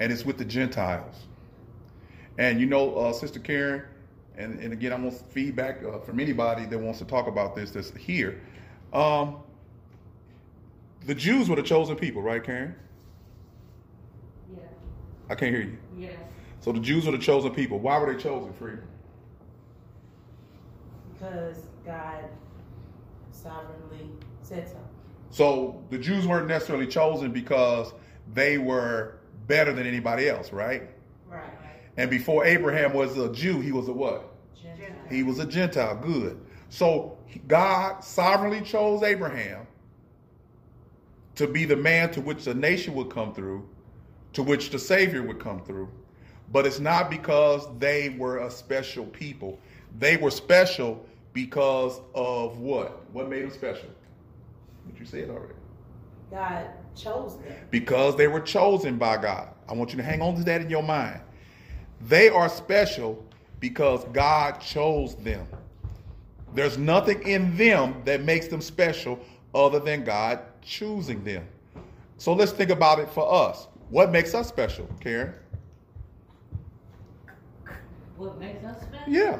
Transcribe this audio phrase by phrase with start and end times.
[0.00, 1.16] and it's with the Gentiles.
[2.38, 3.82] And you know, uh, Sister Karen,
[4.36, 7.70] and, and again, I want feedback uh, from anybody that wants to talk about this
[7.70, 8.40] that's here.
[8.92, 9.38] Um,
[11.04, 12.74] the Jews were the chosen people, right, Karen?
[14.52, 14.62] Yeah.
[15.28, 15.78] I can't hear you.
[15.98, 16.14] Yes.
[16.60, 17.78] So the Jews were the chosen people.
[17.78, 18.74] Why were they chosen, Free?
[21.12, 22.24] Because God
[23.30, 24.10] sovereignly
[24.42, 24.76] said so.
[25.30, 27.92] So the Jews weren't necessarily chosen because
[28.32, 29.18] they were
[29.52, 30.88] better than anybody else, right?
[31.28, 31.42] Right.
[31.98, 34.32] And before Abraham was a Jew, he was a what?
[34.56, 34.96] Gentile.
[35.10, 35.94] He was a Gentile.
[35.96, 36.40] Good.
[36.70, 39.66] So God sovereignly chose Abraham
[41.34, 43.68] to be the man to which the nation would come through,
[44.32, 45.90] to which the Savior would come through.
[46.50, 49.58] But it's not because they were a special people.
[49.98, 53.04] They were special because of what?
[53.12, 53.90] What made them special?
[54.86, 55.52] What you said already.
[56.30, 57.54] God chose them.
[57.70, 59.48] Because they were chosen by God.
[59.68, 61.20] I want you to hang on to that in your mind.
[62.00, 63.24] They are special
[63.60, 65.46] because God chose them.
[66.54, 69.18] There's nothing in them that makes them special
[69.54, 71.46] other than God choosing them.
[72.18, 73.68] So let's think about it for us.
[73.90, 75.34] What makes us special, Karen?
[78.16, 79.12] What makes us special?
[79.12, 79.38] Yeah,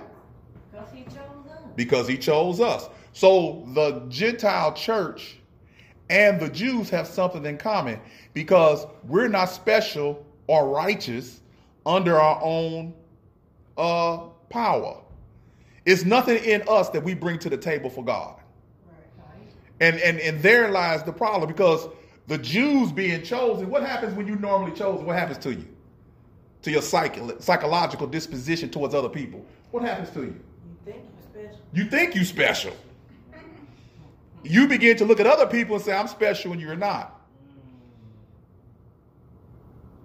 [0.70, 1.16] Because He chose
[1.50, 1.60] us.
[1.76, 2.88] because He chose us.
[3.12, 5.38] So the Gentile church
[6.12, 7.98] and the Jews have something in common
[8.34, 11.40] because we're not special or righteous
[11.86, 12.92] under our own
[13.78, 14.18] uh,
[14.50, 15.00] power.
[15.86, 18.38] It's nothing in us that we bring to the table for God.
[19.80, 21.88] And, and, and there lies the problem because
[22.28, 25.06] the Jews being chosen, what happens when you normally chosen?
[25.06, 25.66] What happens to you?
[26.60, 29.44] To your psycho- psychological disposition towards other people.
[29.70, 30.26] What happens to you?
[30.36, 31.04] You think
[31.34, 31.60] you're special?
[31.72, 32.76] You think you special.
[34.44, 37.20] You begin to look at other people and say, I'm special and you're not.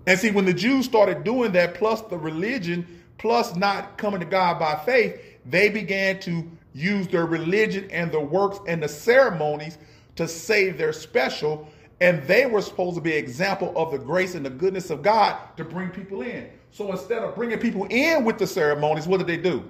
[0.06, 2.88] And see, when the Jews started doing that, plus the religion,
[3.18, 8.20] plus not coming to God by faith, they began to use their religion and the
[8.20, 9.78] works and the ceremonies
[10.16, 11.68] to say they're special.
[12.00, 15.02] And they were supposed to be an example of the grace and the goodness of
[15.02, 16.48] God to bring people in.
[16.72, 19.64] So instead of bringing people in with the ceremonies, what did they do?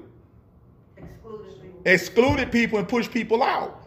[0.97, 1.81] Excluded people.
[1.85, 3.86] excluded people and pushed people out.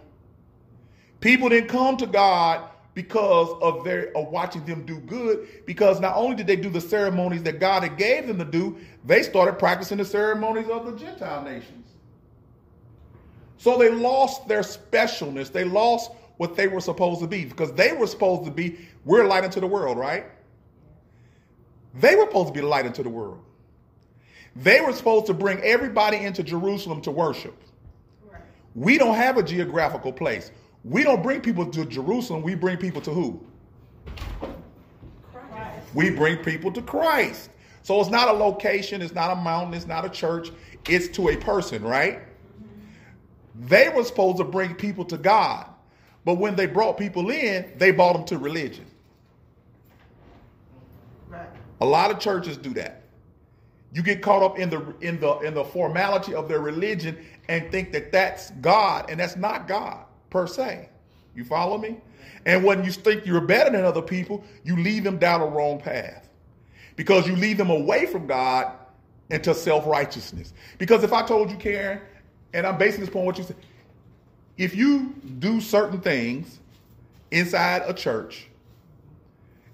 [1.20, 5.48] People didn't come to God because of their of watching them do good.
[5.66, 8.78] Because not only did they do the ceremonies that God had gave them to do,
[9.04, 11.86] they started practicing the ceremonies of the Gentile nations.
[13.58, 15.52] So they lost their specialness.
[15.52, 19.26] They lost what they were supposed to be because they were supposed to be we're
[19.26, 20.26] light into the world, right?
[21.94, 23.42] They were supposed to be light into the world.
[24.56, 27.54] They were supposed to bring everybody into Jerusalem to worship.
[28.30, 28.42] Right.
[28.74, 30.50] We don't have a geographical place.
[30.84, 32.42] We don't bring people to Jerusalem.
[32.42, 33.40] We bring people to who?
[35.32, 35.94] Christ.
[35.94, 37.50] We bring people to Christ.
[37.82, 40.50] So it's not a location, it's not a mountain, it's not a church,
[40.88, 42.20] it's to a person, right?
[43.54, 45.66] They were supposed to bring people to God.
[46.24, 48.86] But when they brought people in, they brought them to religion.
[51.28, 51.48] Right.
[51.80, 53.04] A lot of churches do that.
[53.92, 57.72] You get caught up in the in the in the formality of their religion and
[57.72, 60.88] think that that's God, and that's not God per se.
[61.34, 61.98] You follow me?
[62.46, 65.80] And when you think you're better than other people, you lead them down a wrong
[65.80, 66.28] path
[66.96, 68.72] because you lead them away from God
[69.30, 70.52] into self righteousness.
[70.78, 72.00] Because if I told you, Karen,
[72.52, 73.56] and I'm basing this upon what you said,
[74.56, 76.58] if you do certain things
[77.30, 78.48] inside a church,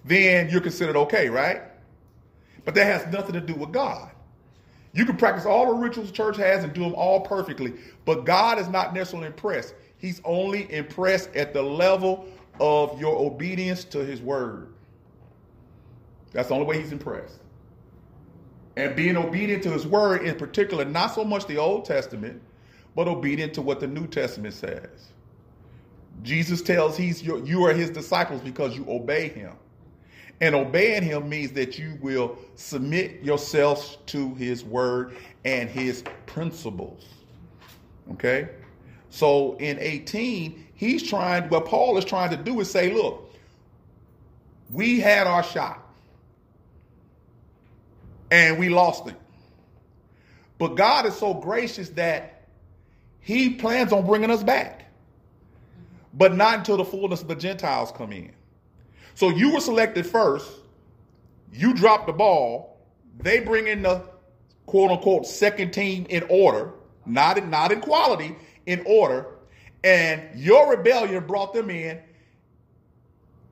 [0.04, 1.62] then you're considered okay, right?
[2.64, 4.10] But that has nothing to do with God.
[4.92, 8.24] You can practice all the rituals the church has and do them all perfectly, but
[8.24, 9.74] God is not necessarily impressed.
[10.06, 12.26] He's only impressed at the level
[12.60, 14.72] of your obedience to his word.
[16.30, 17.40] That's the only way he's impressed.
[18.76, 22.40] And being obedient to his word in particular, not so much the Old Testament,
[22.94, 25.08] but obedient to what the New Testament says.
[26.22, 29.54] Jesus tells he's your, you are his disciples because you obey him.
[30.40, 37.06] And obeying him means that you will submit yourselves to his word and his principles.
[38.12, 38.50] Okay?
[39.10, 43.32] So in 18, he's trying, what Paul is trying to do is say, look,
[44.70, 45.82] we had our shot.
[48.30, 49.16] and we lost it.
[50.58, 52.46] But God is so gracious that
[53.20, 54.86] He plans on bringing us back,
[56.14, 58.32] but not until the fullness of the Gentiles come in.
[59.14, 60.50] So you were selected first,
[61.52, 62.78] you dropped the ball,
[63.18, 64.02] they bring in the
[64.66, 66.72] quote unquote second team in order,
[67.06, 69.26] not in, not in quality, in order,
[69.84, 72.00] and your rebellion brought them in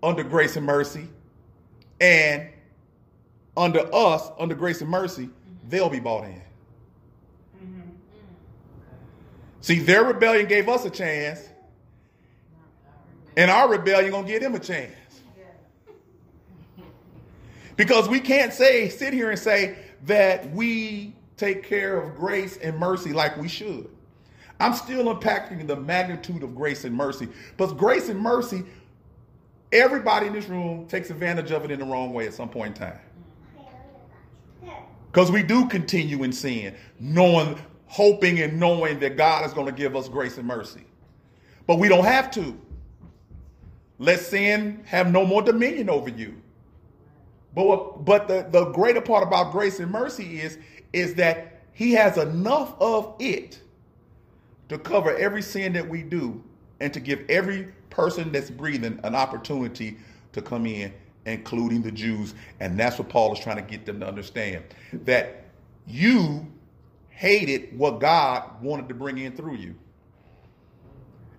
[0.02, 1.08] under grace and mercy,
[2.00, 2.48] and
[3.56, 5.68] under us, under grace and mercy, mm-hmm.
[5.68, 6.42] they'll be bought in.
[7.62, 7.80] Mm-hmm.
[9.60, 11.48] See, their rebellion gave us a chance,
[13.36, 14.92] and our rebellion gonna give them a chance.
[17.76, 22.78] Because we can't say, sit here and say that we take care of grace and
[22.78, 23.88] mercy like we should.
[24.60, 27.28] I'm still unpacking the magnitude of grace and mercy.
[27.56, 28.64] But grace and mercy,
[29.72, 32.78] everybody in this room takes advantage of it in the wrong way at some point
[32.78, 33.00] in time.
[35.10, 39.72] Because we do continue in sin, knowing, hoping and knowing that God is going to
[39.72, 40.84] give us grace and mercy.
[41.66, 42.58] But we don't have to.
[43.98, 46.34] Let sin have no more dominion over you.
[47.54, 50.58] But but the, the greater part about grace and mercy is,
[50.92, 53.60] is that he has enough of it
[54.68, 56.42] to cover every sin that we do
[56.80, 59.98] and to give every person that's breathing an opportunity
[60.32, 60.92] to come in,
[61.26, 62.34] including the Jews.
[62.60, 64.64] And that's what Paul is trying to get them to understand
[65.04, 65.44] that
[65.86, 66.46] you
[67.10, 69.74] hated what God wanted to bring in through you.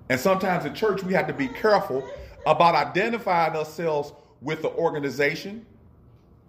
[0.09, 2.07] And sometimes in church, we have to be careful
[2.45, 5.65] about identifying ourselves with the organization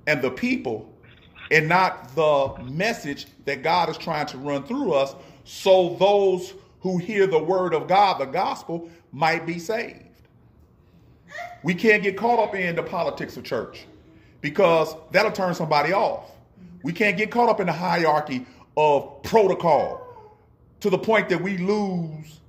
[0.07, 0.93] and the people
[1.51, 5.15] and not the message that God is trying to run through us
[5.45, 10.05] so those who hear the word of God, the gospel, might be saved.
[11.63, 13.87] We can't get caught up in the politics of church
[14.41, 16.31] because that'll turn somebody off.
[16.83, 18.47] We can't get caught up in the hierarchy
[18.77, 20.03] of protocol
[20.81, 22.41] to the point that we lose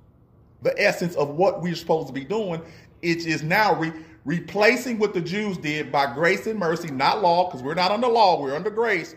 [0.62, 2.60] the essence of what we're supposed to be doing.
[3.02, 3.92] It is now re-
[4.24, 8.08] replacing what the Jews did by grace and mercy, not law, because we're not under
[8.08, 9.16] law, we're under grace,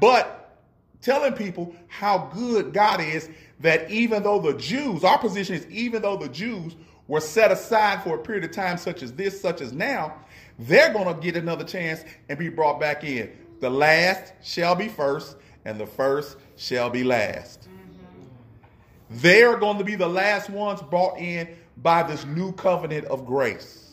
[0.00, 0.58] but
[1.02, 3.28] telling people how good God is
[3.60, 6.76] that even though the Jews, our position is even though the Jews
[7.08, 10.14] were set aside for a period of time such as this, such as now,
[10.58, 13.30] they're going to get another chance and be brought back in.
[13.60, 17.62] The last shall be first, and the first shall be last.
[17.62, 19.18] Mm-hmm.
[19.18, 21.48] They are going to be the last ones brought in
[21.78, 23.86] by this new covenant of grace.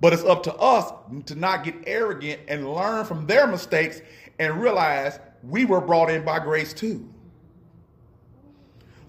[0.00, 0.92] But it's up to us
[1.26, 4.00] to not get arrogant and learn from their mistakes
[4.38, 7.08] and realize we were brought in by grace too.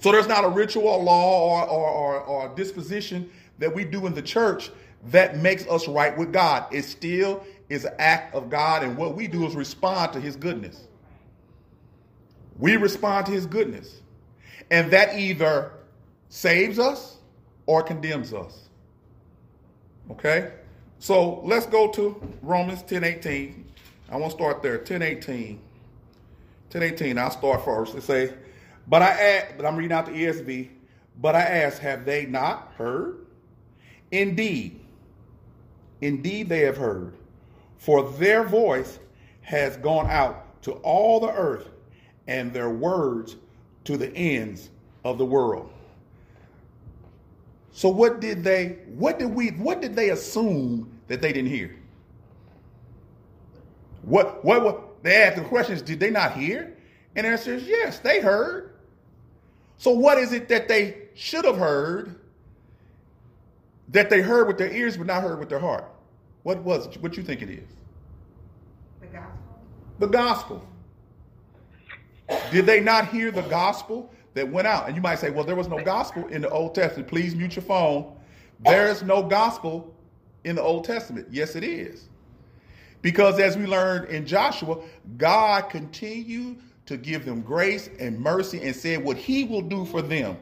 [0.02, 4.16] So there's not a ritual law or, or, or, or disposition that we do in
[4.16, 4.72] the church
[5.06, 6.66] that makes us right with God.
[6.74, 10.36] It still is an act of God, and what we do is respond to his
[10.36, 10.88] goodness.
[12.58, 14.02] We respond to his goodness.
[14.72, 15.72] And that either
[16.30, 17.18] saves us
[17.66, 18.70] or condemns us.
[20.10, 20.52] Okay?
[21.00, 23.66] So let's go to Romans 10 18.
[24.10, 24.78] I want to start there.
[24.78, 25.60] 10 18.
[26.70, 27.18] 10 18.
[27.18, 27.96] I'll start first.
[27.96, 28.34] It say,
[28.88, 30.70] but I ask, but I'm reading out the ESV.
[31.20, 33.26] But I ask, have they not heard?
[34.12, 34.80] Indeed,
[36.02, 37.16] indeed they have heard,
[37.78, 39.00] for their voice
[39.42, 41.70] has gone out to all the earth,
[42.28, 43.36] and their words
[43.84, 44.70] to the ends
[45.04, 45.72] of the world.
[47.72, 51.76] So what did they what did we what did they assume that they didn't hear?
[54.04, 56.78] What what, what they asked the questions, did they not hear?
[57.16, 58.71] And the answer is yes, they heard.
[59.82, 62.20] So what is it that they should have heard
[63.88, 65.86] that they heard with their ears but not heard with their heart?
[66.44, 67.02] What was it?
[67.02, 67.68] What you think it is?
[69.00, 69.60] The gospel.
[69.98, 70.68] The gospel.
[72.52, 74.86] Did they not hear the gospel that went out?
[74.86, 77.10] And you might say, well, there was no gospel in the Old Testament.
[77.10, 78.16] Please mute your phone.
[78.60, 79.96] There is no gospel
[80.44, 81.28] in the Old Testament.
[81.32, 82.08] Yes, it is.
[83.02, 84.78] Because as we learned in Joshua,
[85.18, 90.02] God continued to give them grace and mercy and said what he will do for
[90.02, 90.38] them.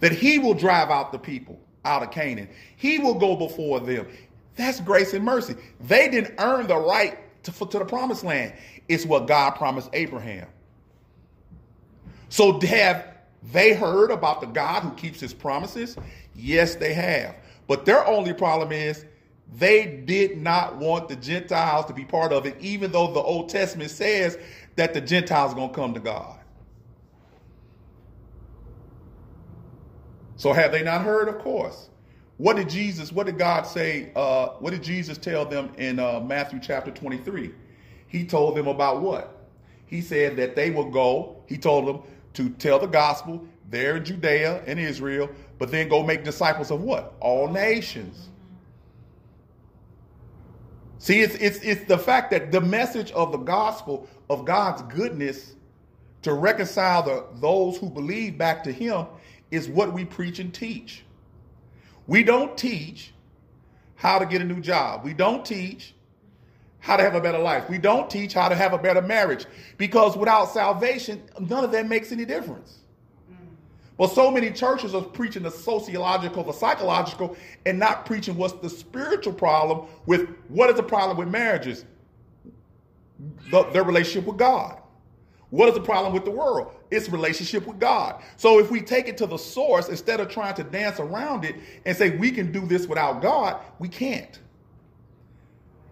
[0.00, 2.48] That he will drive out the people out of Canaan.
[2.76, 4.08] He will go before them.
[4.56, 5.54] That's grace and mercy.
[5.80, 8.54] They didn't earn the right to, to the promised land.
[8.88, 10.48] It's what God promised Abraham.
[12.28, 13.06] So have
[13.52, 15.96] they heard about the God who keeps his promises?
[16.34, 17.36] Yes, they have.
[17.66, 19.04] But their only problem is
[19.52, 23.48] they did not want the Gentiles to be part of it, even though the Old
[23.48, 24.38] Testament says
[24.76, 26.38] that the Gentiles are going to come to God.
[30.36, 31.28] So have they not heard?
[31.28, 31.88] Of course.
[32.36, 34.10] What did Jesus, what did God say?
[34.16, 37.52] Uh, what did Jesus tell them in uh, Matthew chapter 23?
[38.14, 39.36] he told them about what?
[39.86, 42.00] He said that they will go, he told them
[42.34, 46.80] to tell the gospel there in Judea and Israel, but then go make disciples of
[46.80, 47.14] what?
[47.18, 48.28] All nations.
[51.04, 55.52] See, it's, it's, it's the fact that the message of the gospel of God's goodness
[56.22, 59.04] to reconcile the, those who believe back to Him
[59.50, 61.04] is what we preach and teach.
[62.06, 63.12] We don't teach
[63.96, 65.04] how to get a new job.
[65.04, 65.92] We don't teach
[66.78, 67.68] how to have a better life.
[67.68, 69.44] We don't teach how to have a better marriage
[69.76, 72.78] because without salvation, none of that makes any difference.
[73.96, 78.68] Well, so many churches are preaching the sociological, the psychological, and not preaching what's the
[78.68, 81.84] spiritual problem with what is the problem with marriages?
[83.50, 84.80] The, their relationship with God.
[85.50, 86.74] What is the problem with the world?
[86.90, 88.20] It's relationship with God.
[88.36, 91.54] So if we take it to the source instead of trying to dance around it
[91.86, 94.40] and say we can do this without God, we can't.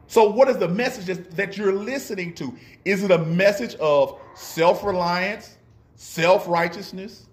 [0.09, 2.52] So what is the message that you're listening to?
[2.85, 5.56] Is it a message of self-reliance,
[5.94, 7.28] self-righteousness,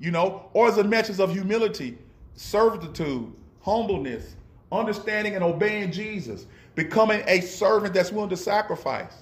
[0.00, 1.98] you know, or a message of humility,
[2.34, 4.34] servitude, humbleness,
[4.72, 9.14] understanding and obeying Jesus, becoming a servant that's willing to sacrifice?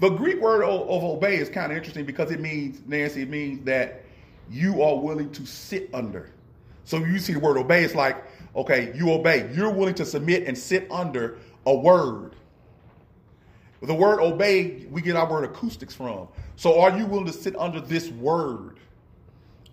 [0.00, 3.28] The Greek word of, of obey is kind of interesting because it means, Nancy, it
[3.28, 4.02] means that
[4.50, 6.30] you are willing to sit under.
[6.84, 8.24] So you see the word obey, it's like,
[8.56, 9.50] okay, you obey.
[9.54, 12.34] You're willing to submit and sit under a word.
[13.82, 16.28] The word obey, we get our word acoustics from.
[16.56, 18.78] So are you willing to sit under this word?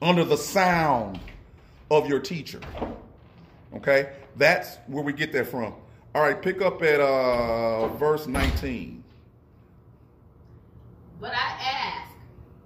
[0.02, 1.20] Under the sound
[1.92, 2.62] of your teacher.
[3.76, 4.14] Okay?
[4.36, 5.74] That's where we get that from.
[6.16, 9.04] All right, pick up at uh, verse 19.
[11.22, 12.12] But I ask,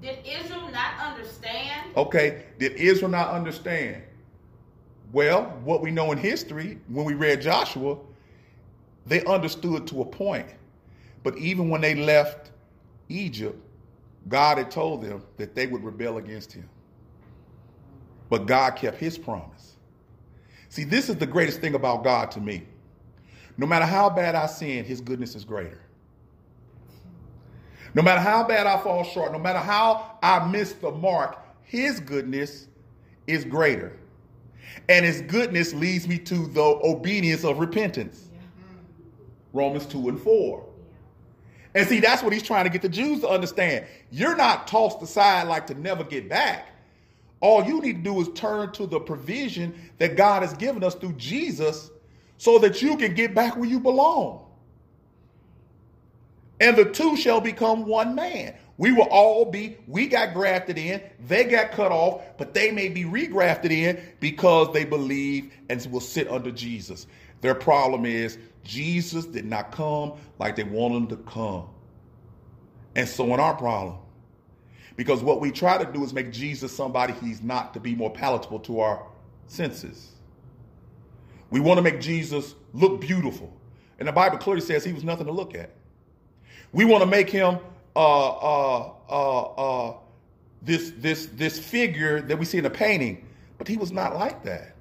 [0.02, 1.96] did Israel not understand?
[1.98, 4.04] Okay, did Israel not understand?
[5.12, 7.98] Well, what we know in history, when we read Joshua,
[9.06, 10.48] they understood to a point.
[11.24, 12.52] But even when they left
[13.10, 13.60] Egypt,
[14.28, 16.68] God had told them that they would rebel against him.
[18.30, 19.76] But God kept his promise.
[20.70, 22.64] See, this is the greatest thing about God to me.
[23.58, 25.80] No matter how bad I sin, his goodness is greater.
[27.94, 32.00] No matter how bad I fall short, no matter how I miss the mark, his
[32.00, 32.68] goodness
[33.28, 33.98] is greater.
[34.90, 38.30] And his goodness leads me to the obedience of repentance.
[39.54, 40.66] Romans 2 and 4.
[41.76, 43.86] And see, that's what he's trying to get the Jews to understand.
[44.12, 46.70] You're not tossed aside like to never get back.
[47.44, 50.96] All you need to do is turn to the provision that God has given us
[50.96, 51.92] through Jesus
[52.38, 54.46] so that you can get back where you belong.
[56.62, 58.56] And the two shall become one man.
[58.78, 62.88] We will all be, we got grafted in, they got cut off, but they may
[62.88, 67.08] be regrafted in because they believe and will sit under Jesus.
[67.42, 71.68] Their problem is Jesus did not come like they wanted him to come.
[72.96, 73.98] And so in our problem,
[74.96, 78.12] because what we try to do is make Jesus somebody he's not to be more
[78.12, 79.08] palatable to our
[79.48, 80.12] senses.
[81.50, 83.52] We want to make Jesus look beautiful.
[84.00, 85.72] And the Bible clearly says he was nothing to look at.
[86.72, 87.60] We want to make him
[87.96, 89.98] uh, uh, uh, uh,
[90.62, 94.44] this, this, this figure that we see in a painting, but he was not like
[94.44, 94.76] that.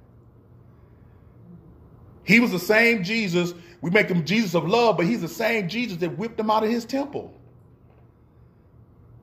[2.24, 3.52] He was the same Jesus.
[3.80, 6.62] We make him Jesus of love, but he's the same Jesus that whipped him out
[6.62, 7.34] of his temple.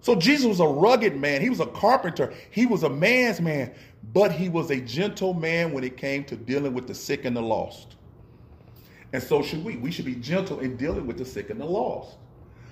[0.01, 1.41] So Jesus was a rugged man.
[1.41, 2.33] He was a carpenter.
[2.51, 3.73] He was a man's man,
[4.13, 7.35] but he was a gentle man when it came to dealing with the sick and
[7.35, 7.95] the lost.
[9.11, 9.75] And so should we.
[9.75, 12.17] We should be gentle in dealing with the sick and the lost.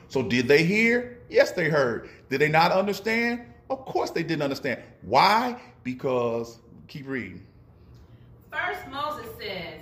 [0.07, 1.19] So did they hear?
[1.29, 2.09] Yes, they heard.
[2.29, 3.41] Did they not understand?
[3.69, 4.81] Of course they didn't understand.
[5.01, 5.59] Why?
[5.83, 7.45] Because keep reading.
[8.51, 9.81] First Moses says,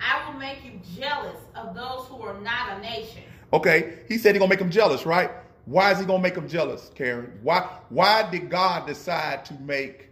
[0.00, 3.22] I will make you jealous of those who are not a nation.
[3.52, 5.30] Okay, he said he's gonna make them jealous, right?
[5.66, 7.38] Why is he going to make them jealous, Karen?
[7.42, 10.10] Why, why did God decide to make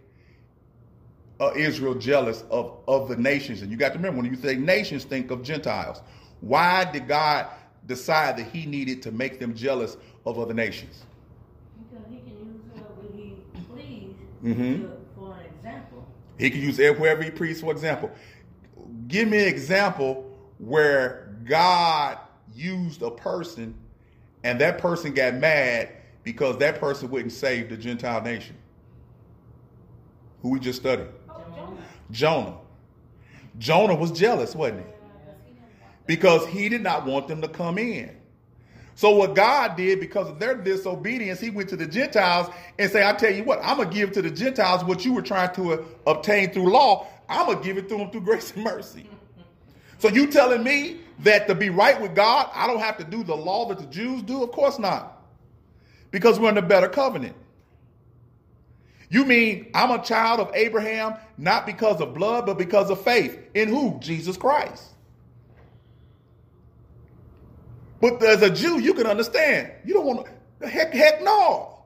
[1.39, 3.61] uh, Israel jealous of, of the nations?
[3.61, 6.01] And you got to remember, when you say nations, think of Gentiles.
[6.41, 7.47] Why did God
[7.85, 9.95] decide that he needed to make them jealous
[10.25, 11.03] of other nations?
[11.77, 13.35] Because he can use whoever he
[13.71, 14.89] please Mhm.
[15.15, 16.03] for an example.
[16.39, 18.11] He can use whoever he pleases, for example.
[19.07, 22.17] Give me an example where God
[22.55, 23.75] used a person
[24.43, 25.89] and that person got mad
[26.23, 28.57] because that person wouldn't save the Gentile nation.
[30.41, 31.07] Who we just studied?
[31.27, 31.77] Jonah.
[32.11, 32.57] Jonah.
[33.57, 34.85] Jonah was jealous, wasn't he?
[36.05, 38.17] Because he did not want them to come in.
[38.95, 43.07] So what God did, because of their disobedience, he went to the Gentiles and say,
[43.07, 45.53] I tell you what, I'm going to give to the Gentiles what you were trying
[45.55, 47.07] to uh, obtain through law.
[47.27, 49.09] I'm going to give it to them through grace and mercy.
[50.03, 53.23] So you telling me that to be right with God, I don't have to do
[53.23, 54.43] the law that the Jews do?
[54.43, 55.23] Of course not.
[56.11, 57.37] Because we're in a better covenant.
[59.09, 63.39] You mean I'm a child of Abraham not because of blood, but because of faith.
[63.53, 63.97] In who?
[64.01, 64.83] Jesus Christ.
[68.01, 69.71] But as a Jew, you can understand.
[69.85, 70.27] You don't want
[70.59, 71.79] to, heck, heck no.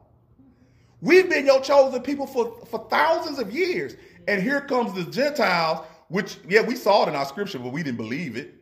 [1.02, 3.96] We've been your chosen people for, for thousands of years.
[4.28, 7.84] And here comes the Gentiles, which, yeah, we saw it in our scripture, but we
[7.84, 8.54] didn't believe it.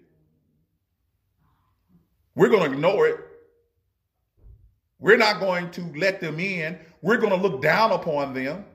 [2.36, 3.20] We're going to ignore it.
[5.00, 6.80] We're not going to let them in.
[7.02, 8.66] We're going to look down upon them.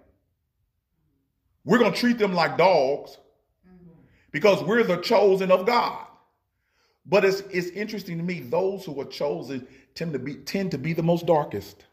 [1.65, 3.19] We're going to treat them like dogs
[4.31, 6.07] because we're the chosen of God.
[7.07, 10.79] But it's, it's interesting to me, those who are chosen tend to be tend to
[10.79, 11.85] be the most darkest.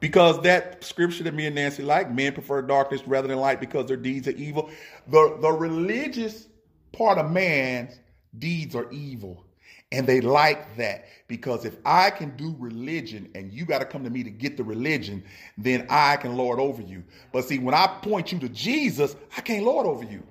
[0.00, 3.86] Because that scripture that me and Nancy like, men prefer darkness rather than light because
[3.86, 4.70] their deeds are evil.
[5.08, 6.46] The, the religious
[6.92, 7.98] part of man's
[8.38, 9.44] deeds are evil.
[9.90, 14.04] And they like that because if I can do religion and you got to come
[14.04, 15.24] to me to get the religion,
[15.56, 17.02] then I can lord over you.
[17.32, 20.22] But see, when I point you to Jesus, I can't lord over you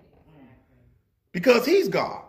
[1.32, 2.24] because he's God.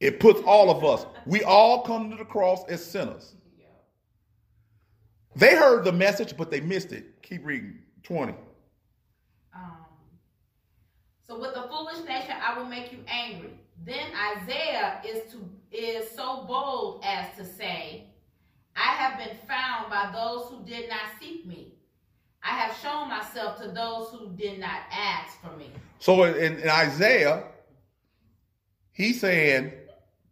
[0.00, 1.06] It puts all of us.
[1.26, 3.34] We all come to the cross as sinners.
[5.34, 7.22] They heard the message, but they missed it.
[7.22, 7.78] Keep reading.
[8.02, 8.34] 20.
[9.54, 9.76] Um,
[11.26, 13.58] so with the foolish nation, I will make you angry.
[13.84, 15.38] Then Isaiah is to
[15.72, 18.06] is so bold as to say,
[18.76, 21.74] I have been found by those who did not seek me.
[22.42, 25.70] I have shown myself to those who did not ask for me.
[25.98, 27.44] So in, in Isaiah,
[28.92, 29.72] he's saying,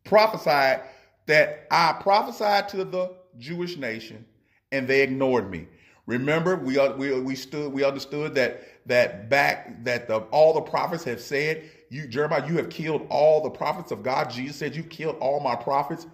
[0.04, 0.83] prophesied
[1.26, 4.25] that I prophesied to the Jewish nation
[4.72, 5.66] and they ignored me.
[6.06, 11.04] Remember, we we we stood we understood that that back that the all the prophets
[11.04, 14.30] have said, you Jeremiah, you have killed all the prophets of God.
[14.30, 16.06] Jesus said, You killed all my prophets.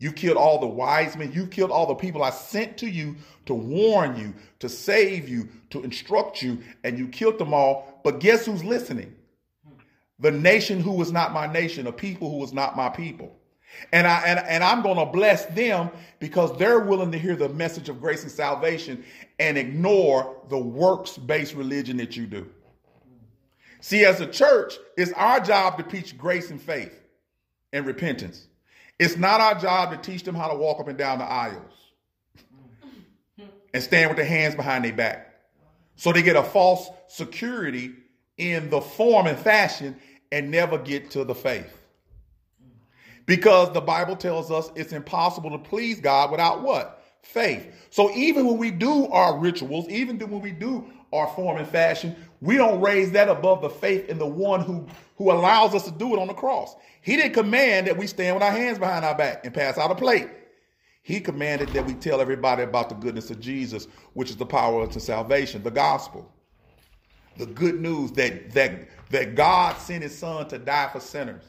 [0.00, 1.32] You killed all the wise men.
[1.32, 3.14] You killed all the people I sent to you
[3.46, 8.00] to warn you, to save you, to instruct you, and you killed them all.
[8.02, 9.14] But guess who's listening?
[10.18, 13.38] The nation who was not my nation, a people who was not my people.
[13.92, 17.48] And I and, and I'm going to bless them because they're willing to hear the
[17.48, 19.04] message of grace and salvation
[19.38, 22.48] and ignore the works-based religion that you do.
[23.80, 26.98] See, as a church, it's our job to preach grace and faith
[27.72, 28.46] and repentance.
[28.98, 31.72] It's not our job to teach them how to walk up and down the aisles
[33.74, 35.34] and stand with their hands behind their back.
[35.96, 37.92] So they get a false security
[38.38, 39.96] in the form and fashion
[40.32, 41.83] and never get to the faith.
[43.26, 47.02] Because the Bible tells us it's impossible to please God without what?
[47.22, 47.88] Faith.
[47.90, 52.14] So even when we do our rituals, even when we do our form and fashion,
[52.40, 55.90] we don't raise that above the faith in the one who, who allows us to
[55.90, 56.74] do it on the cross.
[57.00, 59.90] He didn't command that we stand with our hands behind our back and pass out
[59.90, 60.28] a plate.
[61.02, 64.82] He commanded that we tell everybody about the goodness of Jesus, which is the power
[64.82, 66.30] unto salvation, the gospel.
[67.36, 71.44] The good news that that that God sent his son to die for sinners.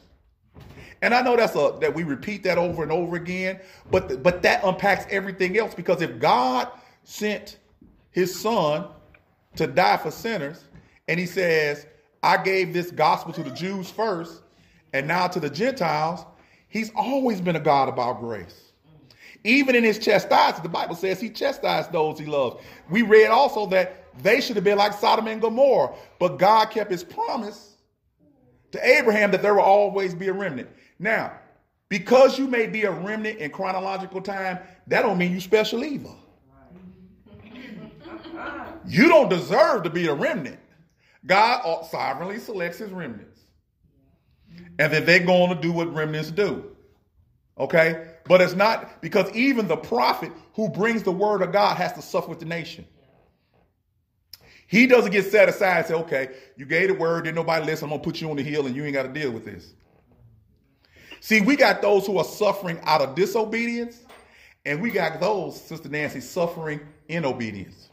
[1.05, 3.59] And I know that's a that we repeat that over and over again,
[3.91, 6.67] but but that unpacks everything else because if God
[7.03, 7.59] sent
[8.09, 8.87] his son
[9.55, 10.63] to die for sinners,
[11.07, 11.85] and he says,
[12.23, 14.41] I gave this gospel to the Jews first,
[14.93, 16.25] and now to the Gentiles,
[16.69, 18.71] he's always been a God about grace.
[19.43, 22.63] Even in his chastisement, the Bible says he chastised those he loves.
[22.89, 26.89] We read also that they should have been like Sodom and Gomorrah, but God kept
[26.89, 27.75] his promise
[28.71, 30.69] to Abraham that there will always be a remnant.
[30.99, 31.33] Now,
[31.89, 36.09] because you may be a remnant in chronological time, that don't mean you special either.
[38.87, 40.59] You don't deserve to be a remnant.
[41.25, 43.41] God sovereignly selects his remnants.
[44.77, 46.75] And then they're going to do what remnants do.
[47.57, 48.07] Okay?
[48.25, 52.01] But it's not because even the prophet who brings the word of God has to
[52.01, 52.85] suffer with the nation.
[54.67, 57.85] He doesn't get set aside and say, okay, you gave the word, didn't nobody listen,
[57.85, 59.73] I'm gonna put you on the hill and you ain't got to deal with this.
[61.25, 63.99] See, we got those who are suffering out of disobedience,
[64.63, 67.89] and we got those, Sister Nancy, suffering in obedience.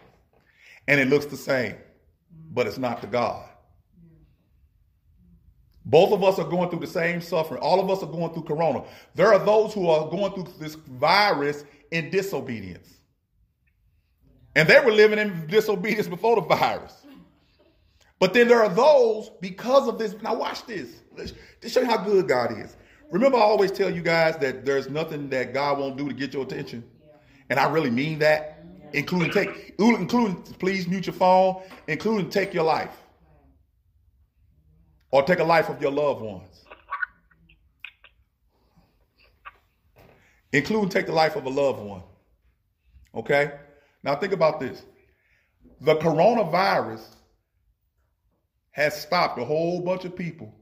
[0.87, 1.77] And it looks the same,
[2.53, 3.49] but it's not to God.
[5.87, 7.63] Both of us are going through the same suffering.
[7.63, 8.85] All of us are going through corona.
[9.15, 12.99] There are those who are going through this virus in disobedience.
[14.55, 17.07] And they were living in disobedience before the virus.
[18.19, 20.21] But then there are those because of this.
[20.21, 21.01] Now, watch this.
[21.17, 21.33] Let's,
[21.73, 22.77] show you how good God is.
[23.13, 26.33] Remember, I always tell you guys that there's nothing that God won't do to get
[26.33, 26.83] your attention.
[27.51, 32.65] And I really mean that, including take, including please mute your phone, including take your
[32.65, 32.97] life.
[35.13, 36.65] or take a life of your loved ones.
[40.53, 42.03] Including take the life of a loved one.
[43.15, 43.53] Okay?
[44.03, 44.83] Now think about this.
[45.81, 47.03] The coronavirus
[48.73, 50.55] has stopped a whole bunch of people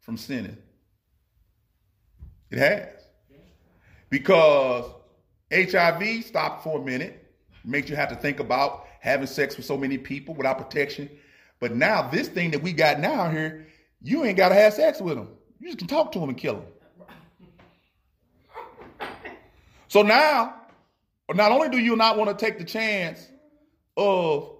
[0.00, 0.56] from sinning.
[2.52, 2.88] It has.
[4.10, 4.84] Because
[5.50, 7.34] HIV stopped for a minute,
[7.64, 11.08] makes you have to think about having sex with so many people without protection.
[11.60, 13.66] But now, this thing that we got now here,
[14.02, 15.28] you ain't got to have sex with them.
[15.60, 16.66] You just can talk to them and kill them.
[19.88, 20.54] So now,
[21.32, 23.28] not only do you not want to take the chance
[23.96, 24.50] of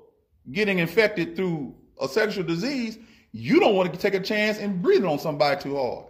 [0.50, 2.98] getting infected through a sexual disease,
[3.32, 6.06] you don't want to take a chance in breathing on somebody too hard.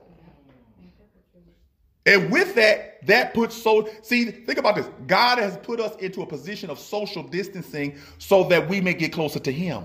[2.05, 4.89] And with that, that puts so see, think about this.
[5.07, 9.13] God has put us into a position of social distancing so that we may get
[9.13, 9.85] closer to him.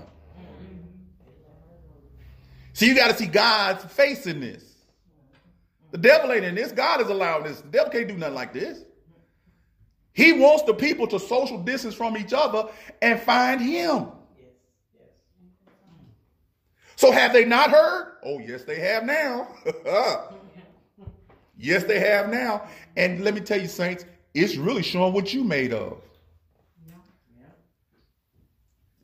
[2.72, 4.64] See, you got to see God's face in this.
[5.90, 6.72] The devil ain't in this.
[6.72, 7.60] God is allowing this.
[7.60, 8.82] The devil can't do nothing like this.
[10.12, 12.68] He wants the people to social distance from each other
[13.00, 14.08] and find him.
[16.96, 18.16] So have they not heard?
[18.24, 19.48] Oh, yes, they have now.
[21.58, 22.62] yes, they have now.
[22.96, 26.00] And let me tell you, saints, it's really showing what you made of.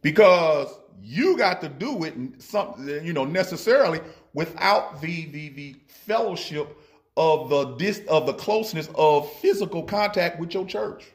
[0.01, 0.69] Because
[1.03, 4.01] you got to do it something, you know, necessarily
[4.35, 6.77] without the the the fellowship
[7.17, 11.07] of the dis of the closeness of physical contact with your church.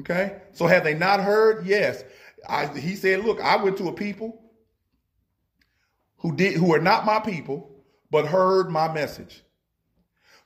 [0.00, 1.66] Okay, so have they not heard?
[1.66, 2.04] Yes,
[2.48, 4.42] I, he said, "Look, I went to a people
[6.18, 7.70] who did who are not my people,
[8.10, 9.42] but heard my message."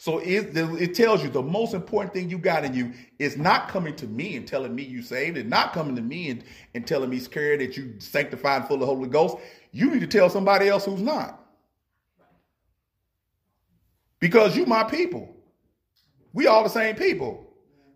[0.03, 3.69] So it, it tells you the most important thing you got in you is not
[3.69, 6.43] coming to me and telling me you saved, and not coming to me and,
[6.75, 9.37] and telling me scared that you sanctified full of the Holy Ghost.
[9.71, 11.41] You need to tell somebody else who's not.
[14.19, 15.37] Because you my people.
[16.33, 17.47] We all the same people.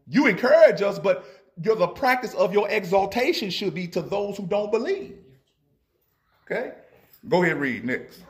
[0.06, 1.24] You encourage us, but
[1.56, 5.18] the practice of your exaltation should be to those who don't believe.
[6.44, 6.74] Okay?
[7.28, 8.20] Go ahead, read next.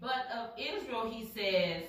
[0.00, 1.82] But of Israel he says,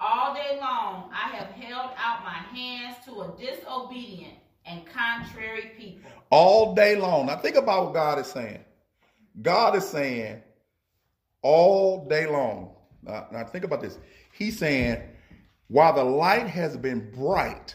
[0.00, 4.34] All day long I have held out my hands to a disobedient
[4.64, 6.10] and contrary people.
[6.30, 7.26] All day long.
[7.26, 8.64] Now think about what God is saying.
[9.42, 10.42] God is saying
[11.42, 12.74] all day long.
[13.02, 13.98] Now, now think about this.
[14.32, 15.02] He's saying,
[15.68, 17.74] while the light has been bright,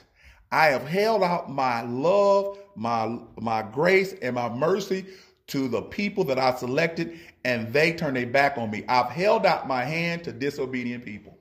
[0.52, 5.06] I have held out my love, my, my grace, and my mercy
[5.48, 8.84] to the people that I selected, and they turn their back on me.
[8.88, 11.38] I've held out my hand to disobedient people.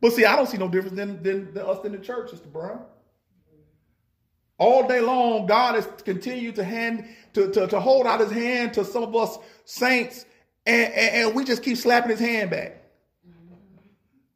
[0.00, 2.50] But see, I don't see no difference than, than, us in the church, Mr.
[2.52, 2.82] Brown.
[4.58, 8.74] All day long, God has continued to hand to, to, to hold out his hand
[8.74, 10.24] to some of us saints,
[10.66, 12.82] and, and, and we just keep slapping his hand back.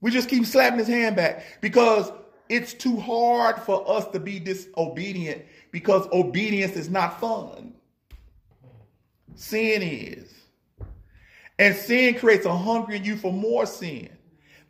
[0.00, 2.10] We just keep slapping his hand back because
[2.48, 7.72] it's too hard for us to be disobedient because obedience is not fun.
[9.36, 10.32] Sin is.
[11.58, 14.08] And sin creates a hunger in you for more sin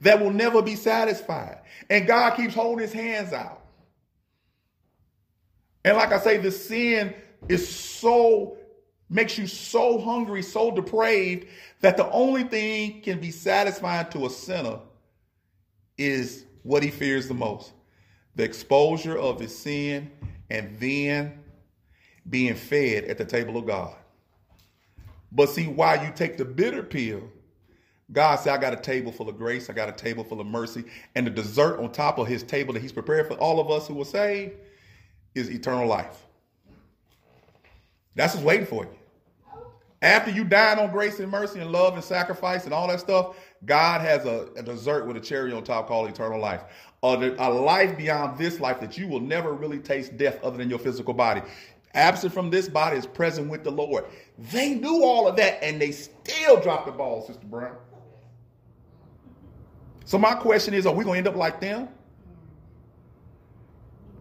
[0.02, 1.58] that will never be satisfied.
[1.88, 3.62] And God keeps holding his hands out.
[5.84, 7.14] And like I say, the sin
[7.48, 8.56] is so,
[9.08, 11.46] makes you so hungry, so depraved,
[11.80, 14.80] that the only thing can be satisfying to a sinner
[15.96, 17.72] is what he fears the most
[18.34, 20.10] the exposure of his sin
[20.48, 21.38] and then
[22.30, 23.94] being fed at the table of God.
[25.30, 27.22] But see, why you take the bitter pill,
[28.12, 30.46] God said, I got a table full of grace, I got a table full of
[30.46, 33.70] mercy, and the dessert on top of his table that he's prepared for all of
[33.70, 34.52] us who will saved
[35.34, 36.26] is eternal life.
[38.14, 38.90] That's what's waiting for you.
[40.02, 43.36] After you died on grace and mercy and love and sacrifice and all that stuff,
[43.64, 46.62] God has a, a dessert with a cherry on top called eternal life.
[47.04, 50.68] A, a life beyond this life that you will never really taste death other than
[50.68, 51.40] your physical body.
[51.94, 54.04] Absent from this body is present with the Lord.
[54.38, 57.76] They knew all of that and they still dropped the ball, Sister Brown.
[60.04, 61.88] So my question is, are we going to end up like them?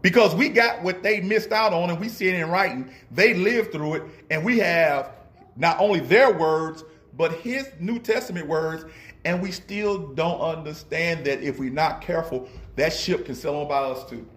[0.02, 2.90] Because we got what they missed out on and we see it in writing.
[3.12, 5.12] They lived through it and we have
[5.56, 6.84] not only their words,
[7.18, 8.86] but his New Testament words,
[9.26, 13.68] and we still don't understand that if we're not careful, that ship can sail on
[13.68, 14.28] by us too.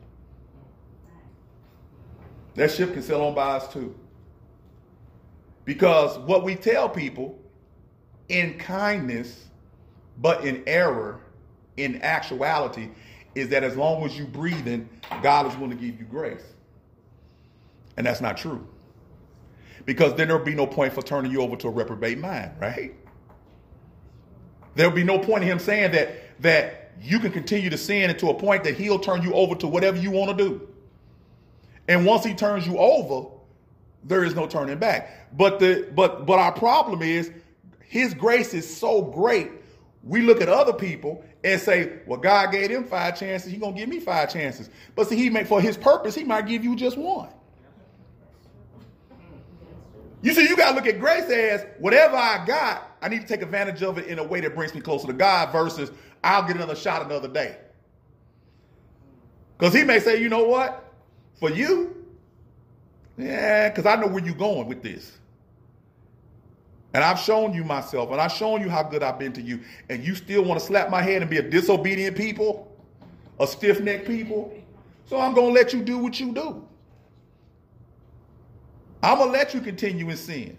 [2.54, 3.94] That ship can sail on by us too.
[5.64, 7.38] Because what we tell people
[8.28, 9.46] in kindness,
[10.18, 11.20] but in error,
[11.76, 12.88] in actuality,
[13.34, 14.88] is that as long as you breathing,
[15.22, 16.44] God is going to give you grace.
[17.96, 18.66] And that's not true.
[19.86, 22.94] Because then there'll be no point for turning you over to a reprobate mind, right?
[24.74, 28.30] There'll be no point in him saying that that you can continue to sin to
[28.30, 30.68] a point that he'll turn you over to whatever you want to do.
[31.88, 33.28] And once he turns you over,
[34.04, 35.36] there is no turning back.
[35.36, 37.30] But the but but our problem is
[37.80, 39.50] his grace is so great.
[40.02, 43.52] We look at other people and say, "Well, God gave him five chances.
[43.52, 46.46] He gonna give me five chances." But see, he may for his purpose, he might
[46.46, 47.28] give you just one.
[50.22, 53.42] You see, you gotta look at grace as whatever I got, I need to take
[53.42, 55.52] advantage of it in a way that brings me closer to God.
[55.52, 55.90] Versus,
[56.24, 57.58] I'll get another shot another day.
[59.58, 60.92] Because he may say, "You know what?
[61.38, 61.94] For you,
[63.18, 65.12] yeah, because I know where you're going with this."
[66.94, 69.60] And I've shown you myself, and I've shown you how good I've been to you,
[69.90, 72.72] and you still want to slap my head and be a disobedient people,
[73.40, 74.54] a stiff necked people.
[75.06, 76.64] So I'm going to let you do what you do.
[79.02, 80.56] I'm going to let you continue in sin.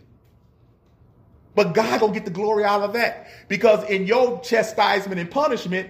[1.56, 3.28] But God don't get the glory out of that.
[3.48, 5.90] Because in your chastisement and punishment,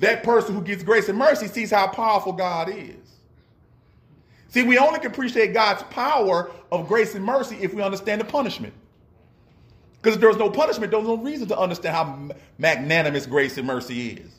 [0.00, 2.96] that person who gets grace and mercy sees how powerful God is.
[4.48, 8.24] See, we only can appreciate God's power of grace and mercy if we understand the
[8.24, 8.74] punishment.
[10.00, 14.12] Because if there's no punishment, there's no reason to understand how magnanimous grace and mercy
[14.12, 14.32] is.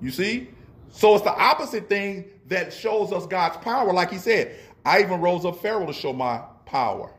[0.00, 0.48] You see?
[0.90, 3.92] So it's the opposite thing that shows us God's power.
[3.92, 7.12] Like he said, I even rose up Pharaoh to show my power.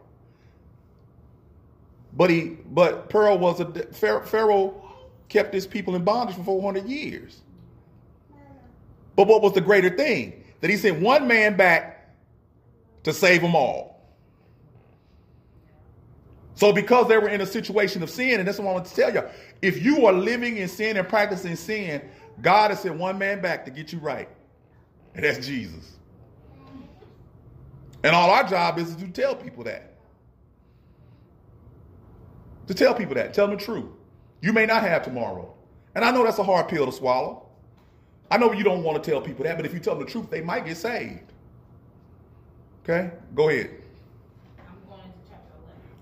[2.13, 4.81] But he, but Pharaoh was a Pharaoh
[5.27, 7.41] kept his people in bondage for 400 years.
[9.15, 10.43] But what was the greater thing?
[10.61, 12.15] That he sent one man back
[13.03, 13.94] to save them all.
[16.55, 18.95] So because they were in a situation of sin, and that's what I want to
[18.95, 19.23] tell you,
[19.61, 22.01] if you are living in sin and practicing sin,
[22.41, 24.29] God has sent one man back to get you right.
[25.13, 25.97] And that's Jesus.
[28.03, 29.93] And all our job is to tell people that.
[32.67, 33.33] To tell people that.
[33.33, 33.89] Tell them the truth.
[34.41, 35.53] You may not have tomorrow.
[35.93, 37.47] And I know that's a hard pill to swallow.
[38.29, 40.11] I know you don't want to tell people that, but if you tell them the
[40.11, 41.31] truth, they might get saved.
[42.83, 43.11] Okay?
[43.33, 43.71] Go ahead.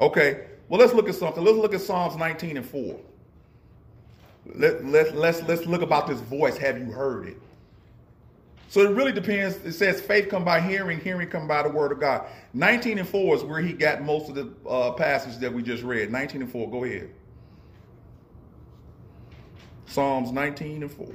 [0.04, 1.42] Okay, well, let's look at something.
[1.42, 3.00] Let's look at Psalms 19 and 4.
[4.56, 6.58] Let, let, let's, let's look about this voice.
[6.58, 7.38] Have you heard it?
[8.68, 9.56] So it really depends.
[9.66, 12.26] It says faith come by hearing, hearing come by the word of God.
[12.54, 15.84] 19 and 4 is where he got most of the uh, passages that we just
[15.84, 16.12] read.
[16.12, 17.10] 19 and 4, go ahead.
[19.86, 21.08] Psalms 19 and 4.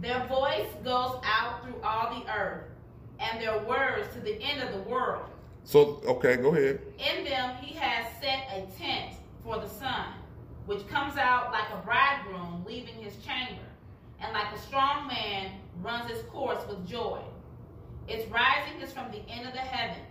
[0.00, 2.64] Their voice goes out through all the earth,
[3.18, 5.24] and their words to the end of the world.
[5.64, 6.80] So, okay, go ahead.
[6.98, 10.06] In them he has set a tent for the sun,
[10.66, 13.62] which comes out like a bridegroom leaving his chamber,
[14.20, 17.20] and like a strong man runs its course with joy.
[18.06, 20.06] Its rising is from the end of the heavens,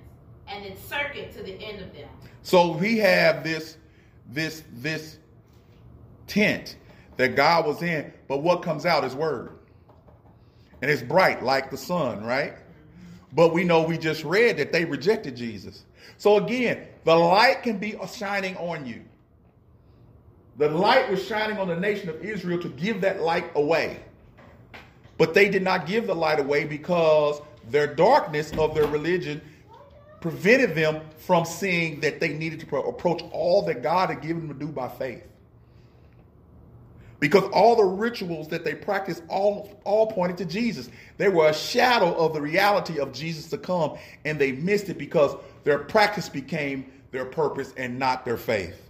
[0.47, 2.09] and its circuit to the end of them.
[2.41, 3.77] So we have this,
[4.31, 5.19] this, this
[6.27, 6.77] tent
[7.17, 9.54] that God was in, but what comes out is word
[10.85, 12.53] and it's bright like the sun, right?
[13.33, 15.83] But we know we just read that they rejected Jesus.
[16.17, 19.01] So again, the light can be shining on you.
[20.57, 23.99] The light was shining on the nation of Israel to give that light away.
[25.17, 29.41] But they did not give the light away because their darkness of their religion
[30.21, 34.59] prevented them from seeing that they needed to approach all that God had given them
[34.59, 35.23] to do by faith
[37.19, 40.89] because all the rituals that they practiced all, all pointed to Jesus.
[41.17, 44.97] They were a shadow of the reality of Jesus to come, and they missed it
[44.97, 48.81] because their practice became their purpose and not their faith.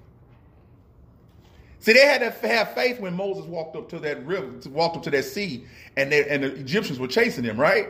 [1.80, 5.04] See, they had to have faith when Moses walked up to that river, walked up
[5.04, 7.90] to that sea, and, they, and the Egyptians were chasing him, right?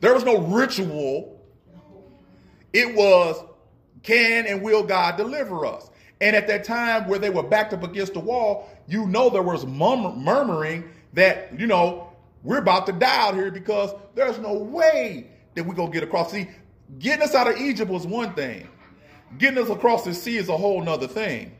[0.00, 1.38] There was no ritual.
[2.72, 3.44] It was,
[4.02, 5.90] can and will God deliver us?
[6.22, 9.42] And at that time where they were backed up against the wall, you know there
[9.42, 12.12] was murmuring that, you know,
[12.44, 16.04] we're about to die out here because there's no way that we're going to get
[16.04, 16.30] across.
[16.30, 16.48] See,
[17.00, 18.68] getting us out of Egypt was one thing.
[19.36, 21.56] Getting us across the sea is a whole nother thing.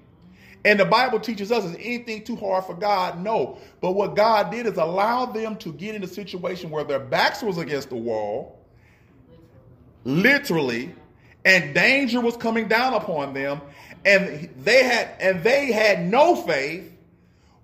[0.64, 3.20] And the Bible teaches us is anything too hard for God?
[3.20, 3.58] No.
[3.80, 7.42] But what God did is allow them to get in a situation where their backs
[7.42, 8.60] was against the wall,
[10.04, 10.94] literally,
[11.44, 13.60] and danger was coming down upon them,
[14.04, 16.92] and they had and they had no faith,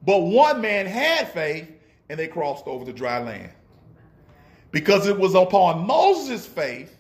[0.05, 1.71] but one man had faith,
[2.09, 3.51] and they crossed over to dry land.
[4.71, 6.97] Because it was upon Moses' faith,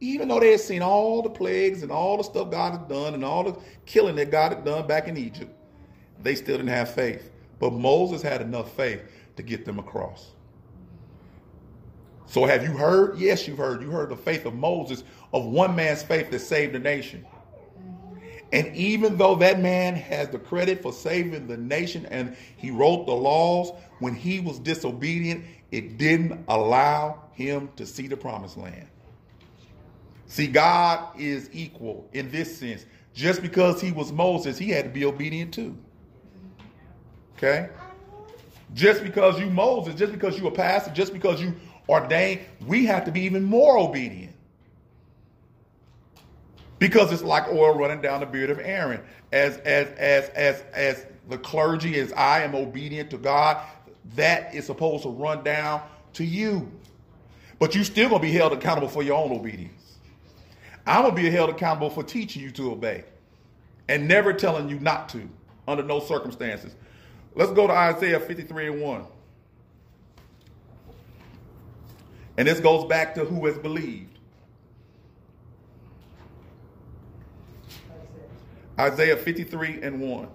[0.00, 3.14] even though they had seen all the plagues and all the stuff God had done
[3.14, 5.52] and all the killing that God had done back in Egypt,
[6.22, 7.30] they still didn't have faith.
[7.58, 9.02] But Moses had enough faith
[9.36, 10.32] to get them across.
[12.26, 13.18] So have you heard?
[13.18, 13.82] Yes, you've heard.
[13.82, 15.02] You heard the faith of Moses,
[15.32, 17.24] of one man's faith that saved the nation.
[18.52, 23.06] And even though that man has the credit for saving the nation and he wrote
[23.06, 28.86] the laws, when he was disobedient, it didn't allow him to see the promised land.
[30.26, 32.86] See, God is equal in this sense.
[33.14, 35.76] Just because he was Moses, he had to be obedient too.
[37.36, 37.68] Okay?
[38.74, 41.54] Just because you Moses, just because you a pastor, just because you
[41.88, 44.27] ordained, we have to be even more obedient.
[46.78, 49.00] Because it's like oil running down the beard of Aaron.
[49.32, 53.62] As as as as as the clergy, as I am obedient to God,
[54.14, 55.82] that is supposed to run down
[56.14, 56.70] to you.
[57.58, 59.96] But you're still gonna be held accountable for your own obedience.
[60.86, 63.04] I'm gonna be held accountable for teaching you to obey
[63.88, 65.28] and never telling you not to
[65.66, 66.74] under no circumstances.
[67.34, 69.04] Let's go to Isaiah 53 and 1.
[72.38, 74.17] And this goes back to who has believed.
[78.78, 80.28] Isaiah 53 and 1.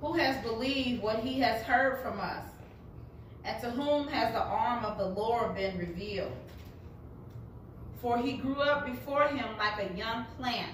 [0.00, 2.44] Who has believed what he has heard from us?
[3.44, 6.32] And to whom has the arm of the Lord been revealed?
[8.02, 10.70] For he grew up before him like a young plant,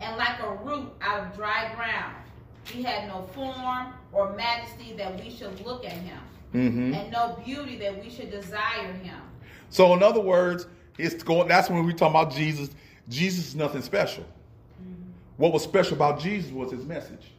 [0.00, 2.16] and like a root out of dry ground.
[2.64, 6.18] He had no form or majesty that we should look at him,
[6.54, 6.94] Mm-hmm.
[6.94, 9.20] and no beauty that we should desire him.
[9.68, 10.66] So, in other words,
[10.98, 11.46] it's going.
[11.46, 12.70] That's when we talk about Jesus.
[13.08, 14.24] Jesus is nothing special.
[15.40, 17.32] What was special about Jesus was his message.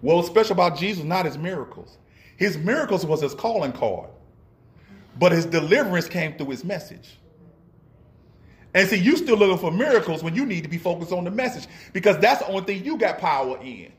[0.00, 1.98] What was special about Jesus not his miracles.
[2.38, 4.08] His miracles was his calling card,
[5.18, 7.18] but his deliverance came through his message.
[8.72, 11.30] And see, you still looking for miracles when you need to be focused on the
[11.30, 13.92] message because that's the only thing you got power in.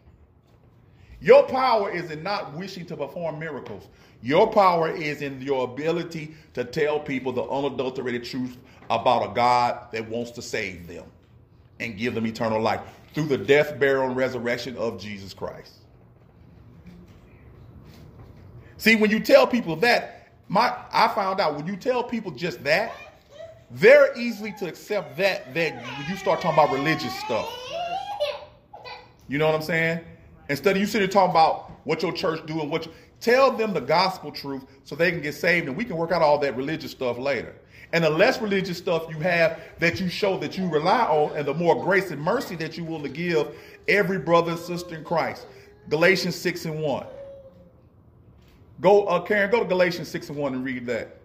[1.21, 3.89] Your power is in not wishing to perform miracles.
[4.23, 8.57] Your power is in your ability to tell people the unadulterated truth
[8.89, 11.05] about a God that wants to save them
[11.79, 12.81] and give them eternal life
[13.13, 15.73] through the death, burial, and resurrection of Jesus Christ.
[18.77, 22.63] See, when you tell people that, my I found out when you tell people just
[22.63, 22.93] that,
[23.71, 27.51] they're easily to accept that that you start talking about religious stuff.
[29.27, 30.01] You know what I'm saying?
[30.49, 33.73] Instead of you sitting talking about what your church do and what you, tell them
[33.73, 36.55] the gospel truth so they can get saved and we can work out all that
[36.55, 37.55] religious stuff later.
[37.95, 41.47] And the less religious stuff you have that you show that you rely on and
[41.47, 43.55] the more grace and mercy that you will to give
[43.87, 45.47] every brother and sister in Christ.
[45.87, 47.05] Galatians 6 and 1.
[48.81, 51.21] Go, uh, Karen, go to Galatians 6 and 1 and read that.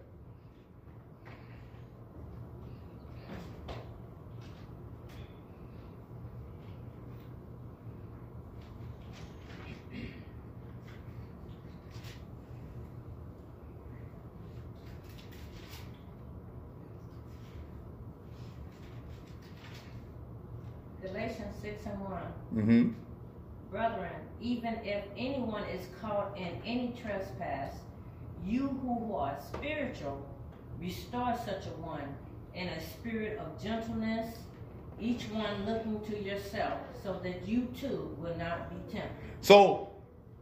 [21.11, 22.40] Galatians 6 and 1.
[22.55, 22.91] Mm-hmm.
[23.69, 24.11] Brethren,
[24.41, 27.75] even if anyone is caught in any trespass,
[28.45, 30.25] you who are spiritual,
[30.79, 32.15] restore such a one
[32.53, 34.35] in a spirit of gentleness,
[34.99, 39.11] each one looking to yourself, so that you too will not be tempted.
[39.41, 39.91] So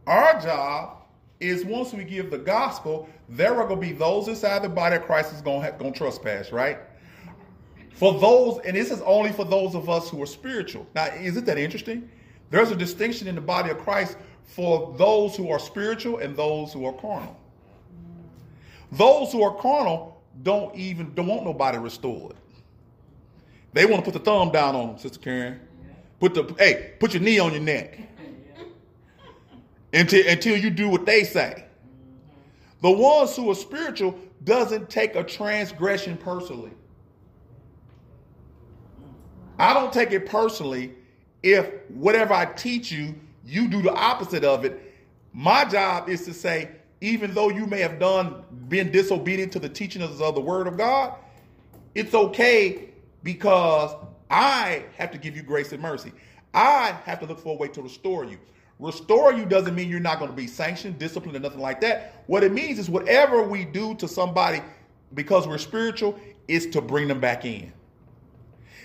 [0.06, 1.04] our job
[1.38, 4.96] is once we give the gospel, there are going to be those inside the body
[4.96, 6.78] of Christ is going to going to trespass, right?
[8.00, 10.86] For those, and this is only for those of us who are spiritual.
[10.94, 12.10] Now, isn't that interesting?
[12.48, 16.72] There's a distinction in the body of Christ for those who are spiritual and those
[16.72, 17.38] who are carnal.
[18.90, 22.36] Those who are carnal don't even don't want nobody restored.
[23.74, 25.60] They want to put the thumb down on them, Sister Karen.
[26.20, 28.00] Put the hey, put your knee on your neck
[29.92, 31.66] until until you do what they say.
[32.80, 36.72] The ones who are spiritual doesn't take a transgression personally.
[39.60, 40.94] I don't take it personally
[41.42, 44.80] if whatever I teach you, you do the opposite of it.
[45.34, 46.70] My job is to say,
[47.02, 50.78] even though you may have done been disobedient to the teachings of the word of
[50.78, 51.14] God,
[51.94, 52.88] it's okay
[53.22, 53.94] because
[54.30, 56.12] I have to give you grace and mercy.
[56.54, 58.38] I have to look for a way to restore you.
[58.78, 62.24] Restore you doesn't mean you're not going to be sanctioned, disciplined, or nothing like that.
[62.28, 64.62] What it means is whatever we do to somebody
[65.12, 67.74] because we're spiritual is to bring them back in.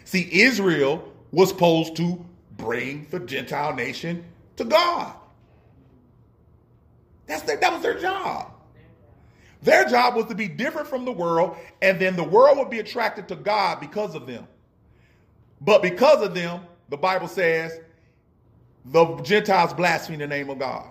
[0.05, 2.23] See, Israel was supposed to
[2.55, 4.23] bring the Gentile nation
[4.55, 5.13] to God.
[7.27, 8.51] That's their, that was their job.
[9.63, 12.79] Their job was to be different from the world, and then the world would be
[12.79, 14.47] attracted to God because of them.
[15.59, 17.79] But because of them, the Bible says,
[18.85, 20.87] the Gentiles blasphemed the name of God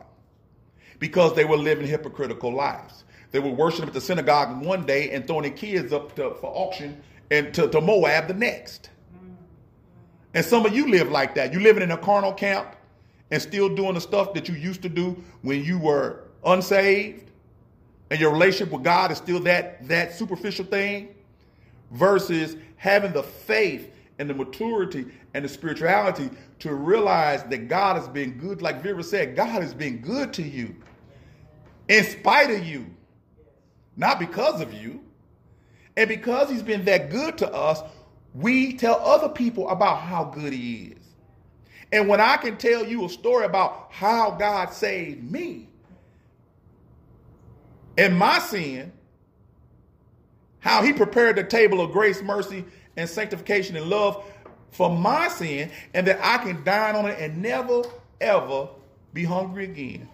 [0.98, 3.04] because they were living hypocritical lives.
[3.30, 6.50] They were worshiping at the synagogue one day and throwing their kids up to, for
[6.52, 7.00] auction
[7.30, 8.90] and to, to Moab the next.
[10.34, 11.52] And some of you live like that.
[11.52, 12.76] You're living in a carnal camp
[13.30, 17.30] and still doing the stuff that you used to do when you were unsaved,
[18.10, 21.14] and your relationship with God is still that that superficial thing,
[21.92, 28.08] versus having the faith and the maturity and the spirituality to realize that God has
[28.08, 28.60] been good.
[28.60, 30.74] Like Vera said, God has been good to you
[31.88, 32.86] in spite of you,
[33.96, 35.00] not because of you.
[35.96, 37.80] And because he's been that good to us,
[38.34, 40.98] we tell other people about how good he is.
[41.92, 45.68] And when I can tell you a story about how God saved me
[47.96, 48.92] and my sin,
[50.58, 52.64] how he prepared the table of grace, mercy,
[52.96, 54.24] and sanctification and love
[54.70, 57.82] for my sin, and that I can dine on it and never,
[58.20, 58.68] ever
[59.12, 60.08] be hungry again.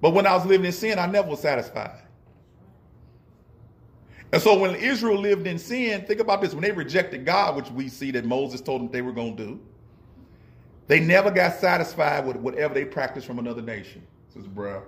[0.00, 2.00] But when I was living in sin, I never was satisfied.
[4.32, 7.70] And so when Israel lived in sin, think about this when they rejected God, which
[7.70, 9.60] we see that Moses told them they were going to do,
[10.86, 14.02] they never got satisfied with whatever they practiced from another nation.
[14.32, 14.82] Says, bruh,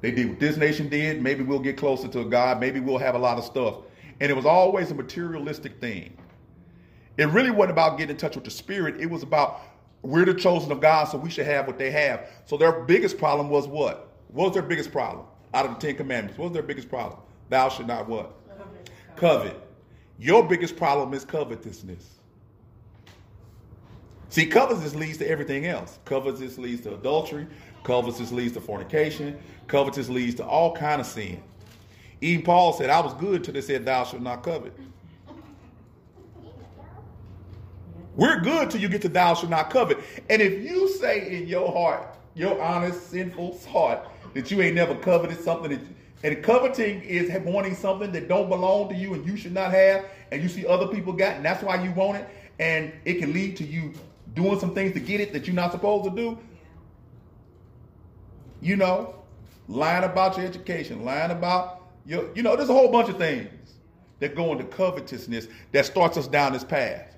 [0.00, 1.22] they did what this nation did.
[1.22, 2.58] Maybe we'll get closer to God.
[2.58, 3.76] Maybe we'll have a lot of stuff.
[4.20, 6.16] And it was always a materialistic thing.
[7.18, 9.00] It really wasn't about getting in touch with the spirit.
[9.00, 9.60] It was about
[10.02, 12.28] we're the chosen of God, so we should have what they have.
[12.46, 14.12] So their biggest problem was what?
[14.28, 16.38] What was their biggest problem out of the Ten Commandments?
[16.38, 17.20] What was their biggest problem?
[17.48, 18.34] Thou should not what?
[19.16, 19.58] Covet.
[20.18, 22.18] Your biggest problem is covetousness.
[24.30, 25.98] See, covetousness leads to everything else.
[26.04, 27.46] Covetousness leads to adultery.
[27.84, 29.38] Covetousness leads to fornication.
[29.68, 31.42] Covetousness leads to all kind of sin.
[32.20, 34.76] Even Paul said, I was good till they said, thou shalt not covet.
[38.16, 39.98] We're good till you get to thou shalt not covet.
[40.28, 44.94] And if you say in your heart, your honest, sinful heart, that you ain't never
[44.96, 45.80] coveted something that
[46.22, 50.04] and coveting is wanting something that don't belong to you and you should not have,
[50.32, 53.32] and you see other people got, and that's why you want it, and it can
[53.32, 53.92] lead to you
[54.34, 56.38] doing some things to get it that you're not supposed to do.
[58.60, 59.14] You know,
[59.68, 63.48] lying about your education, lying about your, you know, there's a whole bunch of things
[64.18, 67.14] that go into covetousness that starts us down this path.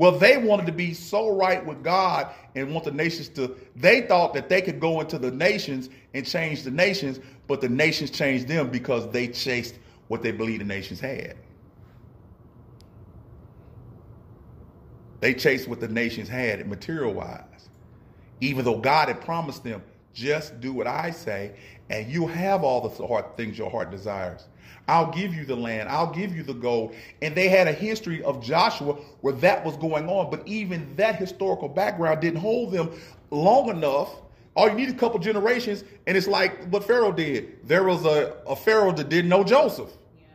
[0.00, 4.00] Well, they wanted to be so right with God and want the nations to, they
[4.00, 8.10] thought that they could go into the nations and change the nations, but the nations
[8.10, 9.78] changed them because they chased
[10.08, 11.36] what they believed the nations had.
[15.20, 17.68] They chased what the nations had material wise.
[18.40, 19.82] Even though God had promised them,
[20.14, 21.56] just do what I say,
[21.90, 24.48] and you'll have all the heart things your heart desires.
[24.90, 25.88] I'll give you the land.
[25.88, 26.96] I'll give you the gold.
[27.22, 30.30] And they had a history of Joshua where that was going on.
[30.30, 32.90] But even that historical background didn't hold them
[33.30, 34.10] long enough.
[34.56, 37.68] All you need a couple generations, and it's like what Pharaoh did.
[37.68, 39.90] There was a, a Pharaoh that didn't know Joseph.
[40.18, 40.26] Yeah.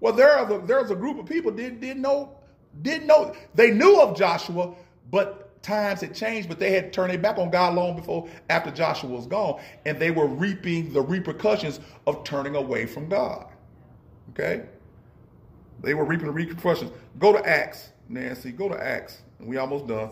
[0.00, 2.32] Well, there was a, there was a group of people that didn't know
[2.80, 4.74] didn't know they knew of Joshua,
[5.10, 8.70] but times had changed, but they had turned their back on God long before after
[8.70, 13.46] Joshua was gone, and they were reaping the repercussions of turning away from God.
[14.30, 14.62] Okay?
[15.82, 16.90] They were reaping the repercussions.
[17.18, 18.52] Go to Acts, Nancy.
[18.52, 19.18] Go to Acts.
[19.40, 20.10] We almost done.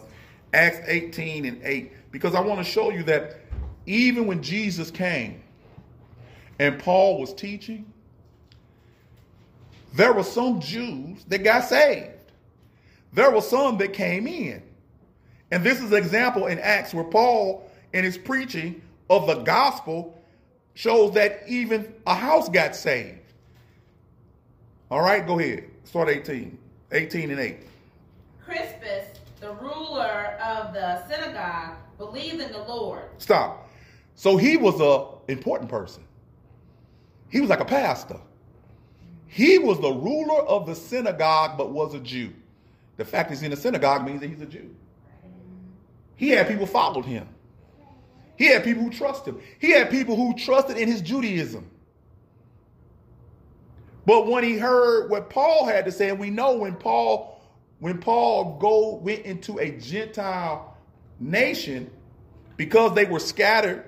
[0.52, 1.92] Acts 18 and 8.
[2.10, 3.36] Because I want to show you that
[3.86, 5.42] even when Jesus came
[6.58, 7.90] and Paul was teaching,
[9.94, 12.10] there were some Jews that got saved.
[13.12, 14.62] There were some that came in.
[15.50, 20.20] And this is an example in Acts where Paul, in his preaching of the gospel,
[20.74, 23.20] shows that even a house got saved.
[24.90, 25.64] All right, go ahead.
[25.84, 26.58] Start 18.
[26.92, 27.56] 18 and 8.
[28.44, 29.06] Crispus,
[29.40, 33.04] the ruler of the synagogue, believed in the Lord.
[33.18, 33.68] Stop.
[34.14, 36.04] So he was a important person.
[37.30, 38.20] He was like a pastor.
[39.26, 42.32] He was the ruler of the synagogue, but was a Jew.
[42.96, 44.74] The fact he's in the synagogue means that he's a Jew.
[46.16, 47.28] He had people followed him.
[48.36, 49.42] He had people who trusted him.
[49.58, 51.70] He had people who trusted in his Judaism.
[54.06, 57.40] But when he heard what Paul had to say, and we know when Paul,
[57.78, 60.76] when Paul go went into a Gentile
[61.18, 61.90] nation,
[62.56, 63.84] because they were scattered,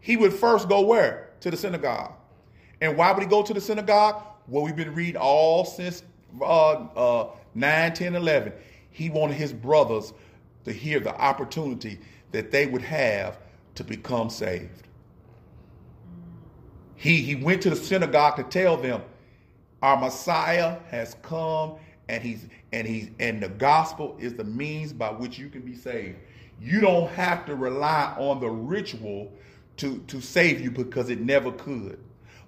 [0.00, 1.30] he would first go where?
[1.40, 2.12] To the synagogue.
[2.80, 4.22] And why would he go to the synagogue?
[4.48, 6.02] Well, we've been reading all since
[6.40, 8.52] uh, uh, 9, 10, 11.
[8.90, 10.12] He wanted his brothers
[10.64, 11.98] to hear the opportunity
[12.32, 13.38] that they would have
[13.74, 14.88] to become saved.
[16.96, 19.02] He, he went to the synagogue to tell them,
[19.82, 21.76] Our Messiah has come
[22.08, 25.74] and he's and he's and the gospel is the means by which you can be
[25.74, 26.18] saved.
[26.60, 29.32] You don't have to rely on the ritual
[29.78, 31.98] to to save you because it never could.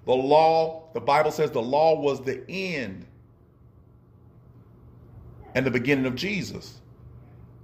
[0.05, 3.05] The law, the Bible says the law was the end
[5.53, 6.79] and the beginning of Jesus.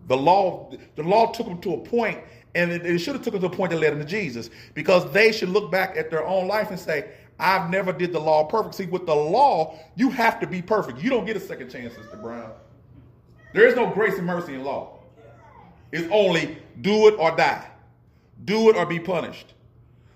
[0.08, 2.20] The law, the law took them to a point,
[2.56, 4.50] and it, it should have took them to a point that led them to Jesus,
[4.74, 8.20] because they should look back at their own life and say, "I've never did the
[8.20, 11.00] law perfect." See, with the law, you have to be perfect.
[11.00, 12.52] You don't get a second chance, Sister Brown.
[13.54, 15.00] There is no grace and mercy in law.
[15.92, 17.68] It's only do it or die,
[18.46, 19.54] do it or be punished.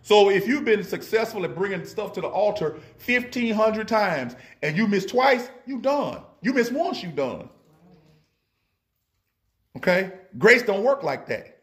[0.01, 4.88] So if you've been successful at bringing stuff to the altar 1,500 times and you
[4.88, 6.21] miss twice, you done.
[6.41, 7.49] You miss once, you done.
[9.78, 10.11] Okay?
[10.38, 11.59] Grace don't work like that.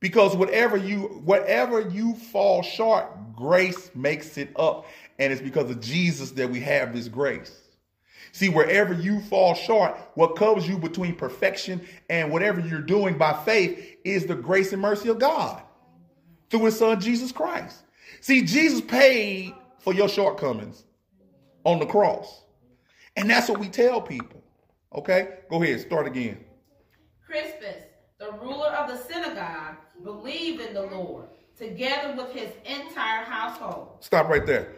[0.00, 4.86] Because whatever you whatever you fall short, grace makes it up.
[5.18, 7.60] And it's because of Jesus that we have this grace.
[8.32, 13.32] See, wherever you fall short, what covers you between perfection and whatever you're doing by
[13.44, 15.62] faith is the grace and mercy of God
[16.50, 17.82] through his son Jesus Christ.
[18.20, 20.84] See, Jesus paid for your shortcomings
[21.64, 22.42] on the cross.
[23.16, 24.42] And that's what we tell people.
[24.94, 25.38] Okay?
[25.50, 26.44] Go ahead, start again.
[27.28, 27.82] Crispus,
[28.18, 31.26] the ruler of the synagogue, believed in the Lord,
[31.58, 33.98] together with his entire household.
[34.00, 34.76] Stop right there.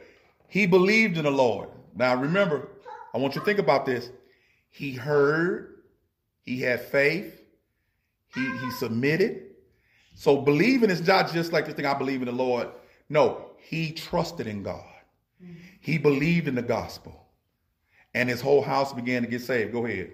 [0.48, 1.68] He believed in the Lord.
[1.94, 2.68] Now remember,
[3.14, 4.10] I want you to think about this.
[4.68, 5.76] He heard,
[6.42, 7.40] he had faith,
[8.34, 9.42] he, he submitted.
[10.14, 12.68] So believing is not just like this thing, I believe in the Lord.
[13.08, 14.82] No, he trusted in God.
[15.42, 15.54] Mm-hmm.
[15.80, 17.28] He believed in the gospel.
[18.12, 19.72] And his whole house began to get saved.
[19.72, 20.10] Go ahead.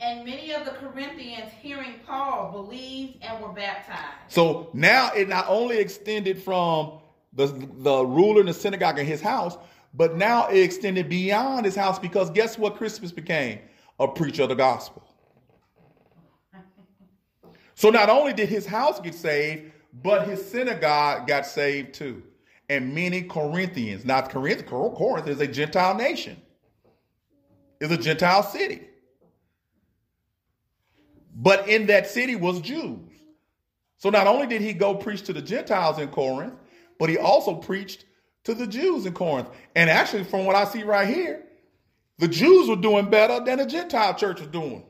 [0.00, 4.00] And many of the Corinthians, hearing Paul, believed and were baptized.
[4.28, 7.00] So now it not only extended from
[7.34, 9.58] the, the ruler in the synagogue in his house,
[9.92, 13.58] but now it extended beyond his house because guess what Crispus became?
[13.98, 15.02] A preacher of the gospel.
[17.74, 19.72] So not only did his house get saved,
[20.02, 22.22] but his synagogue got saved too.
[22.68, 26.40] And many Corinthians, not Corinth, Corinth is a Gentile nation,
[27.80, 28.89] is a Gentile city.
[31.34, 32.98] But in that city was Jews.
[33.98, 36.54] So not only did he go preach to the Gentiles in Corinth,
[36.98, 38.04] but he also preached
[38.44, 39.48] to the Jews in Corinth.
[39.76, 41.44] And actually, from what I see right here,
[42.18, 44.84] the Jews were doing better than the Gentile church was doing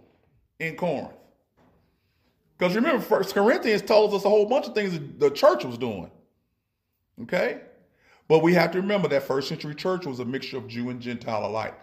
[0.59, 1.12] in Corinth.
[2.57, 6.11] Because remember, First Corinthians tells us a whole bunch of things the church was doing.
[7.22, 7.61] Okay?
[8.28, 11.01] But we have to remember that first century church was a mixture of Jew and
[11.01, 11.78] Gentile alike.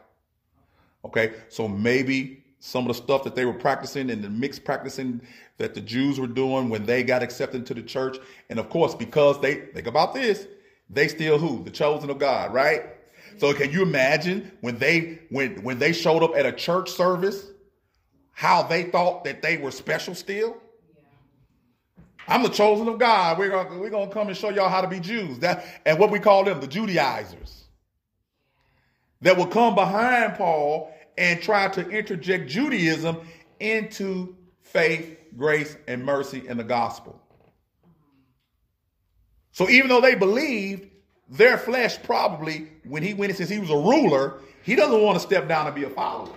[1.04, 1.34] Okay?
[1.50, 5.22] So maybe some of the stuff that they were practicing and the mixed practicing
[5.58, 8.18] that the Jews were doing when they got accepted into the church.
[8.50, 10.48] And of course, because they think about this,
[10.90, 11.64] they still who?
[11.64, 12.84] The chosen of God, right?
[13.38, 17.48] So can you imagine when they when when they showed up at a church service,
[18.32, 20.58] how they thought that they were special still?
[22.28, 23.38] I'm the chosen of God.
[23.38, 25.40] We're gonna we're gonna come and show y'all how to be Jews.
[25.40, 27.66] That and what we call them, the Judaizers.
[29.22, 33.18] That will come behind Paul and try to interject Judaism
[33.60, 37.20] into faith, grace, and mercy in the gospel.
[39.52, 40.90] So even though they believed,
[41.30, 45.20] their flesh probably, when he went, since he was a ruler, he doesn't want to
[45.20, 46.34] step down and be a follower.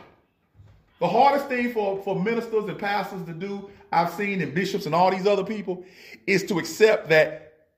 [0.99, 4.95] The hardest thing for, for ministers and pastors to do, I've seen, and bishops and
[4.95, 5.85] all these other people,
[6.27, 7.69] is to accept that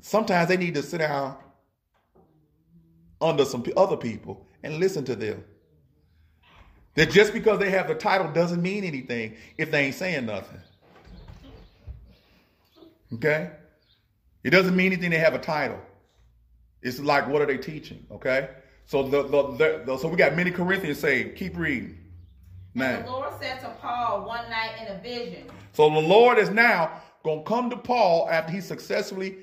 [0.00, 1.36] sometimes they need to sit down
[3.20, 5.44] under some other people and listen to them.
[6.98, 10.58] That just because they have the title doesn't mean anything if they ain't saying nothing.
[13.14, 13.52] Okay?
[14.42, 15.78] It doesn't mean anything they have a title.
[16.82, 18.04] It's like, what are they teaching?
[18.10, 18.48] Okay?
[18.86, 21.96] So the, the, the so we got many Corinthians say, keep reading.
[22.74, 25.44] And the Lord said to Paul one night in a vision.
[25.74, 29.36] So the Lord is now going to come to Paul after he successfully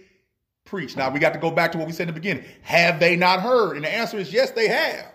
[0.66, 0.98] preached.
[0.98, 2.44] Now we got to go back to what we said in the beginning.
[2.64, 3.78] Have they not heard?
[3.78, 5.15] And the answer is yes, they have.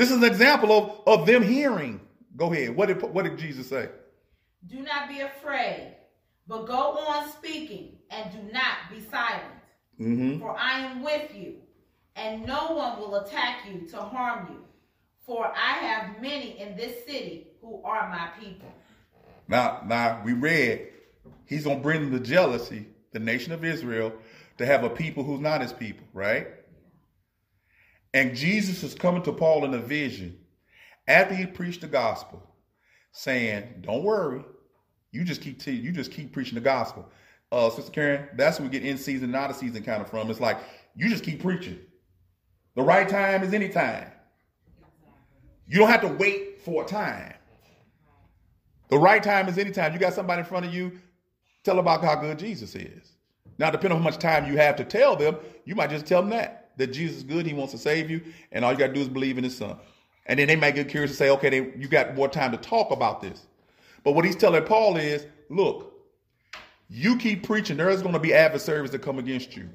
[0.00, 2.00] This is an example of, of them hearing.
[2.34, 2.74] Go ahead.
[2.74, 3.90] What did, what did Jesus say?
[4.66, 5.94] Do not be afraid,
[6.48, 9.60] but go on speaking and do not be silent.
[10.00, 10.40] Mm-hmm.
[10.40, 11.56] For I am with you,
[12.16, 14.64] and no one will attack you to harm you.
[15.26, 18.72] For I have many in this city who are my people.
[19.48, 20.88] Now, now we read,
[21.44, 24.14] he's gonna bring the jealousy, the nation of Israel,
[24.56, 26.46] to have a people who's not his people, right?
[28.12, 30.38] And Jesus is coming to Paul in a vision
[31.06, 32.42] after he preached the gospel,
[33.12, 34.44] saying, "Don't worry,
[35.12, 37.08] you just keep te- you just keep preaching the gospel."
[37.52, 40.30] Uh, Sister Karen, that's where we get in season out of season kind of from.
[40.30, 40.58] It's like
[40.96, 41.78] you just keep preaching.
[42.74, 44.10] The right time is any time.
[45.66, 47.34] You don't have to wait for a time.
[48.88, 49.92] The right time is any time.
[49.92, 50.98] You got somebody in front of you,
[51.64, 53.12] tell about how good Jesus is.
[53.58, 56.22] Now, depending on how much time you have to tell them, you might just tell
[56.22, 58.20] them that that Jesus is good, He wants to save you,
[58.52, 59.76] and all you got to do is believe in His Son.
[60.26, 62.58] And then they might get curious and say, okay, they, you got more time to
[62.58, 63.46] talk about this.
[64.04, 65.92] But what he's telling Paul is, look,
[66.88, 69.68] you keep preaching, there's going to be adversaries that come against you.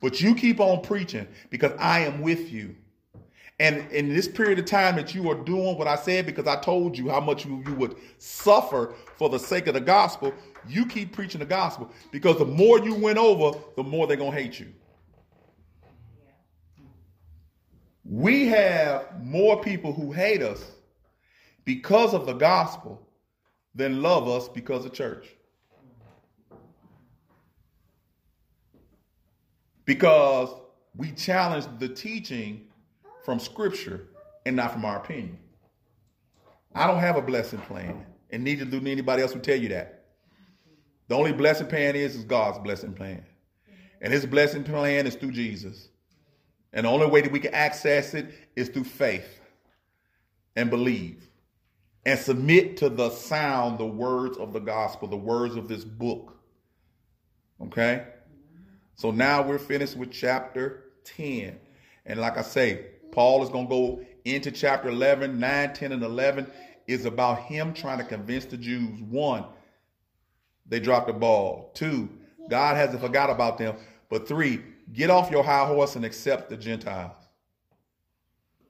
[0.00, 2.74] But you keep on preaching because I am with you.
[3.60, 6.56] And in this period of time that you are doing what I said, because I
[6.56, 10.34] told you how much you, you would suffer for the sake of the gospel,
[10.68, 11.90] you keep preaching the gospel.
[12.10, 14.72] Because the more you win over, the more they're going to hate you.
[18.04, 20.62] We have more people who hate us
[21.64, 23.00] because of the gospel
[23.74, 25.28] than love us because of church.
[29.84, 30.50] Because
[30.96, 32.68] we challenge the teaching
[33.24, 34.08] from scripture
[34.46, 35.38] and not from our opinion.
[36.74, 40.04] I don't have a blessing plan, and neither do anybody else who tell you that.
[41.08, 43.24] The only blessing plan is, is God's blessing plan.
[44.00, 45.88] And his blessing plan is through Jesus.
[46.74, 49.40] And the only way that we can access it is through faith
[50.56, 51.30] and believe
[52.04, 56.36] and submit to the sound, the words of the gospel, the words of this book.
[57.62, 58.04] Okay?
[58.96, 61.58] So now we're finished with chapter 10.
[62.06, 66.02] And like I say, Paul is going to go into chapter 11, 9, 10, and
[66.02, 66.50] 11
[66.88, 69.00] is about him trying to convince the Jews.
[69.00, 69.44] One,
[70.66, 71.70] they dropped the ball.
[71.74, 72.10] Two,
[72.50, 73.76] God hasn't forgot about them.
[74.10, 74.60] But three,
[74.92, 77.16] get off your high horse and accept the Gentiles.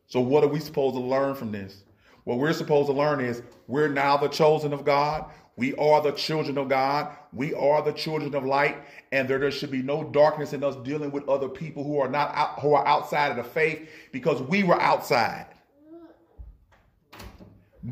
[0.06, 1.84] So, what are we supposed to learn from this?
[2.24, 5.26] What we're supposed to learn is we're now the chosen of God.
[5.56, 7.14] We are the children of God.
[7.32, 8.76] We are the children of light,
[9.12, 12.08] and there, there should be no darkness in us dealing with other people who are
[12.08, 15.46] not out, who are outside of the faith because we were outside.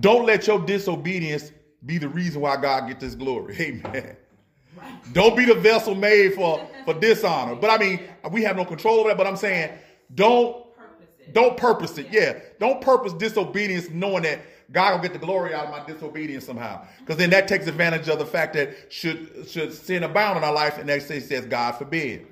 [0.00, 1.52] Don't let your disobedience
[1.84, 3.56] be the reason why God get this glory.
[3.60, 4.16] Amen.
[5.12, 7.56] Don't be the vessel made for, for dishonor.
[7.56, 8.00] But I mean,
[8.30, 9.18] we have no control over that.
[9.18, 9.76] But I'm saying,
[10.14, 10.62] don't
[11.32, 12.08] don't purpose it.
[12.10, 12.38] Yeah.
[12.58, 14.40] Don't purpose disobedience knowing that
[14.70, 16.84] God will get the glory out of my disobedience somehow.
[17.00, 20.52] Because then that takes advantage of the fact that should should sin abound in our
[20.52, 22.26] life, and next thing says, God forbid.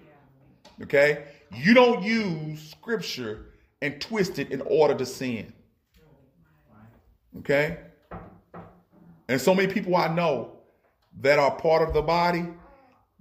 [0.83, 1.25] Okay?
[1.53, 3.47] You don't use scripture
[3.83, 5.53] and twist it in order to sin.
[7.39, 7.79] Okay?
[9.29, 10.60] And so many people I know
[11.21, 12.47] that are part of the body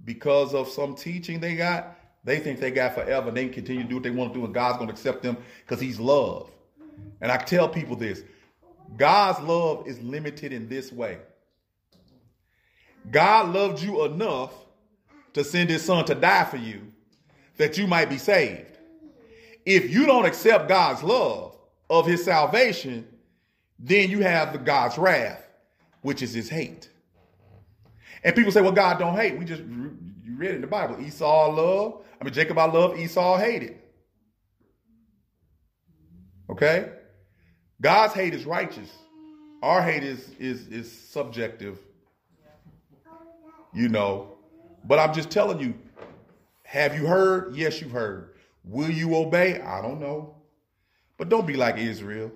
[0.04, 3.30] because of some teaching they got, they think they got forever.
[3.30, 5.22] They can continue to do what they want to do, and God's going to accept
[5.22, 6.50] them because He's love.
[7.20, 8.22] And I tell people this
[8.96, 11.18] God's love is limited in this way
[13.10, 14.52] God loved you enough
[15.32, 16.92] to send His Son to die for you
[17.56, 18.78] that you might be saved.
[19.64, 21.56] If you don't accept God's love
[21.88, 23.06] of His salvation,
[23.78, 25.46] then you have the God's wrath,
[26.02, 26.89] which is His hate.
[28.22, 29.38] And people say, well, God don't hate.
[29.38, 31.00] We just you read in the Bible.
[31.00, 32.04] Esau loved.
[32.20, 33.78] I mean, Jacob I love, Esau hated.
[36.50, 36.90] Okay?
[37.80, 38.90] God's hate is righteous.
[39.62, 41.78] Our hate is is is subjective.
[43.72, 44.36] You know.
[44.84, 45.74] But I'm just telling you,
[46.62, 47.54] have you heard?
[47.54, 48.34] Yes, you've heard.
[48.64, 49.60] Will you obey?
[49.60, 50.34] I don't know.
[51.18, 52.30] But don't be like Israel.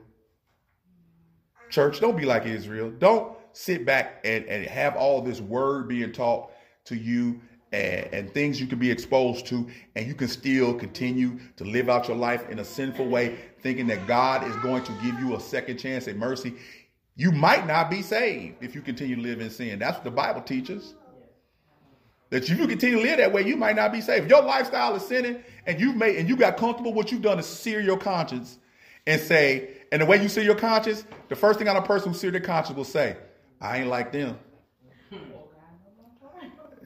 [1.70, 2.90] Church, don't be like Israel.
[2.90, 6.50] Don't sit back and, and have all this word being taught
[6.86, 7.40] to you
[7.72, 11.88] and, and, things you can be exposed to, and you can still continue to live
[11.88, 15.34] out your life in a sinful way, thinking that God is going to give you
[15.34, 16.54] a second chance at mercy.
[17.16, 19.78] You might not be saved if you continue to live in sin.
[19.78, 20.94] That's what the Bible teaches.
[22.30, 24.30] That if you continue to live that way, you might not be saved.
[24.30, 27.46] Your lifestyle is sinning, and you've made and you got comfortable, what you've done is
[27.46, 28.58] sear your conscience
[29.06, 32.12] and say, and the way you sear your conscience, the first thing on a person
[32.12, 33.16] who sear their conscience will say,
[33.64, 34.38] I ain't like them.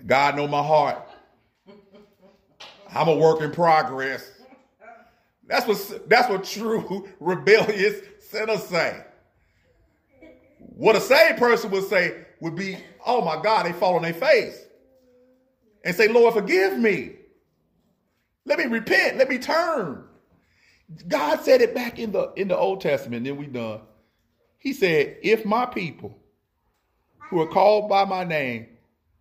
[0.07, 1.03] God know my heart.
[2.95, 4.31] I'm a work in progress.
[5.49, 9.05] That's what that's what true rebellious sinners say.
[10.59, 14.15] What a saved person would say would be, oh my God, they fall on their
[14.15, 14.65] face.
[15.85, 17.17] And say, Lord, forgive me.
[18.45, 19.17] Let me repent.
[19.17, 20.05] Let me turn.
[21.09, 23.81] God said it back in the in the Old Testament, then we done.
[24.59, 26.17] He said, if my people
[27.31, 28.67] who are called by my name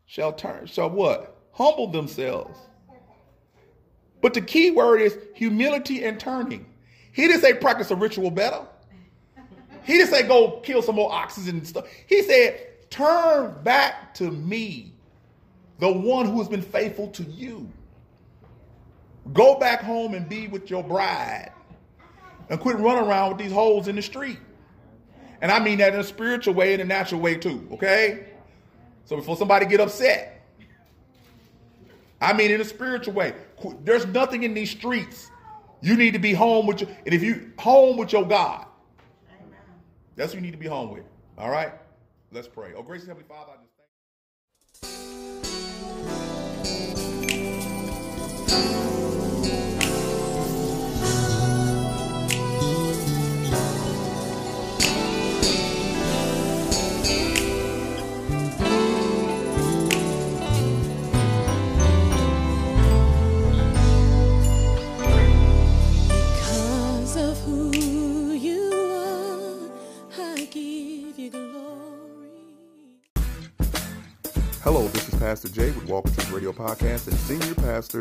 [0.06, 1.38] shall turn, shall what?
[1.54, 2.60] Humble themselves.
[4.22, 6.66] But the key word is humility and turning.
[7.14, 8.66] He didn't say practice a ritual better.
[9.84, 11.88] He didn't say go kill some more oxen and stuff.
[12.08, 14.94] He said, turn back to me,
[15.80, 17.70] the one who has been faithful to you.
[19.34, 21.52] Go back home and be with your bride.
[22.50, 24.40] and quit running around with these holes in the street.
[25.42, 28.26] And I mean that in a spiritual way and a natural way too, okay?
[29.06, 30.46] So before somebody get upset,
[32.20, 33.34] I mean in a spiritual way.
[33.84, 35.30] There's nothing in these streets.
[35.82, 38.66] You need to be home with your, and if you home with your God,
[40.16, 41.04] that's who you need to be home with.
[41.38, 41.72] All right?
[42.32, 42.74] Let's pray.
[42.76, 43.88] Oh, gracious Heavenly Father, I just thank
[48.48, 49.07] Because
[75.20, 78.00] Pastor Jay with Walk in Truth Radio Podcast and Senior Pastor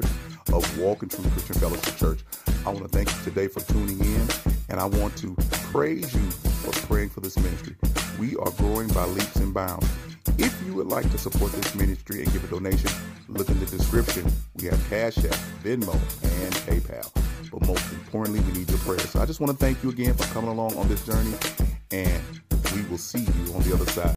[0.52, 2.20] of Walk in Truth Christian Fellowship Church.
[2.66, 4.28] I want to thank you today for tuning in,
[4.68, 5.34] and I want to
[5.72, 7.74] praise you for praying for this ministry.
[8.20, 9.88] We are growing by leaps and bounds.
[10.36, 12.90] If you would like to support this ministry and give a donation,
[13.28, 14.30] look in the description.
[14.60, 17.10] We have Cash App, Venmo, and PayPal.
[17.50, 19.08] But most importantly, we need your prayers.
[19.08, 21.32] So I just want to thank you again for coming along on this journey,
[21.90, 22.22] and
[22.74, 24.14] we will see you on the other side.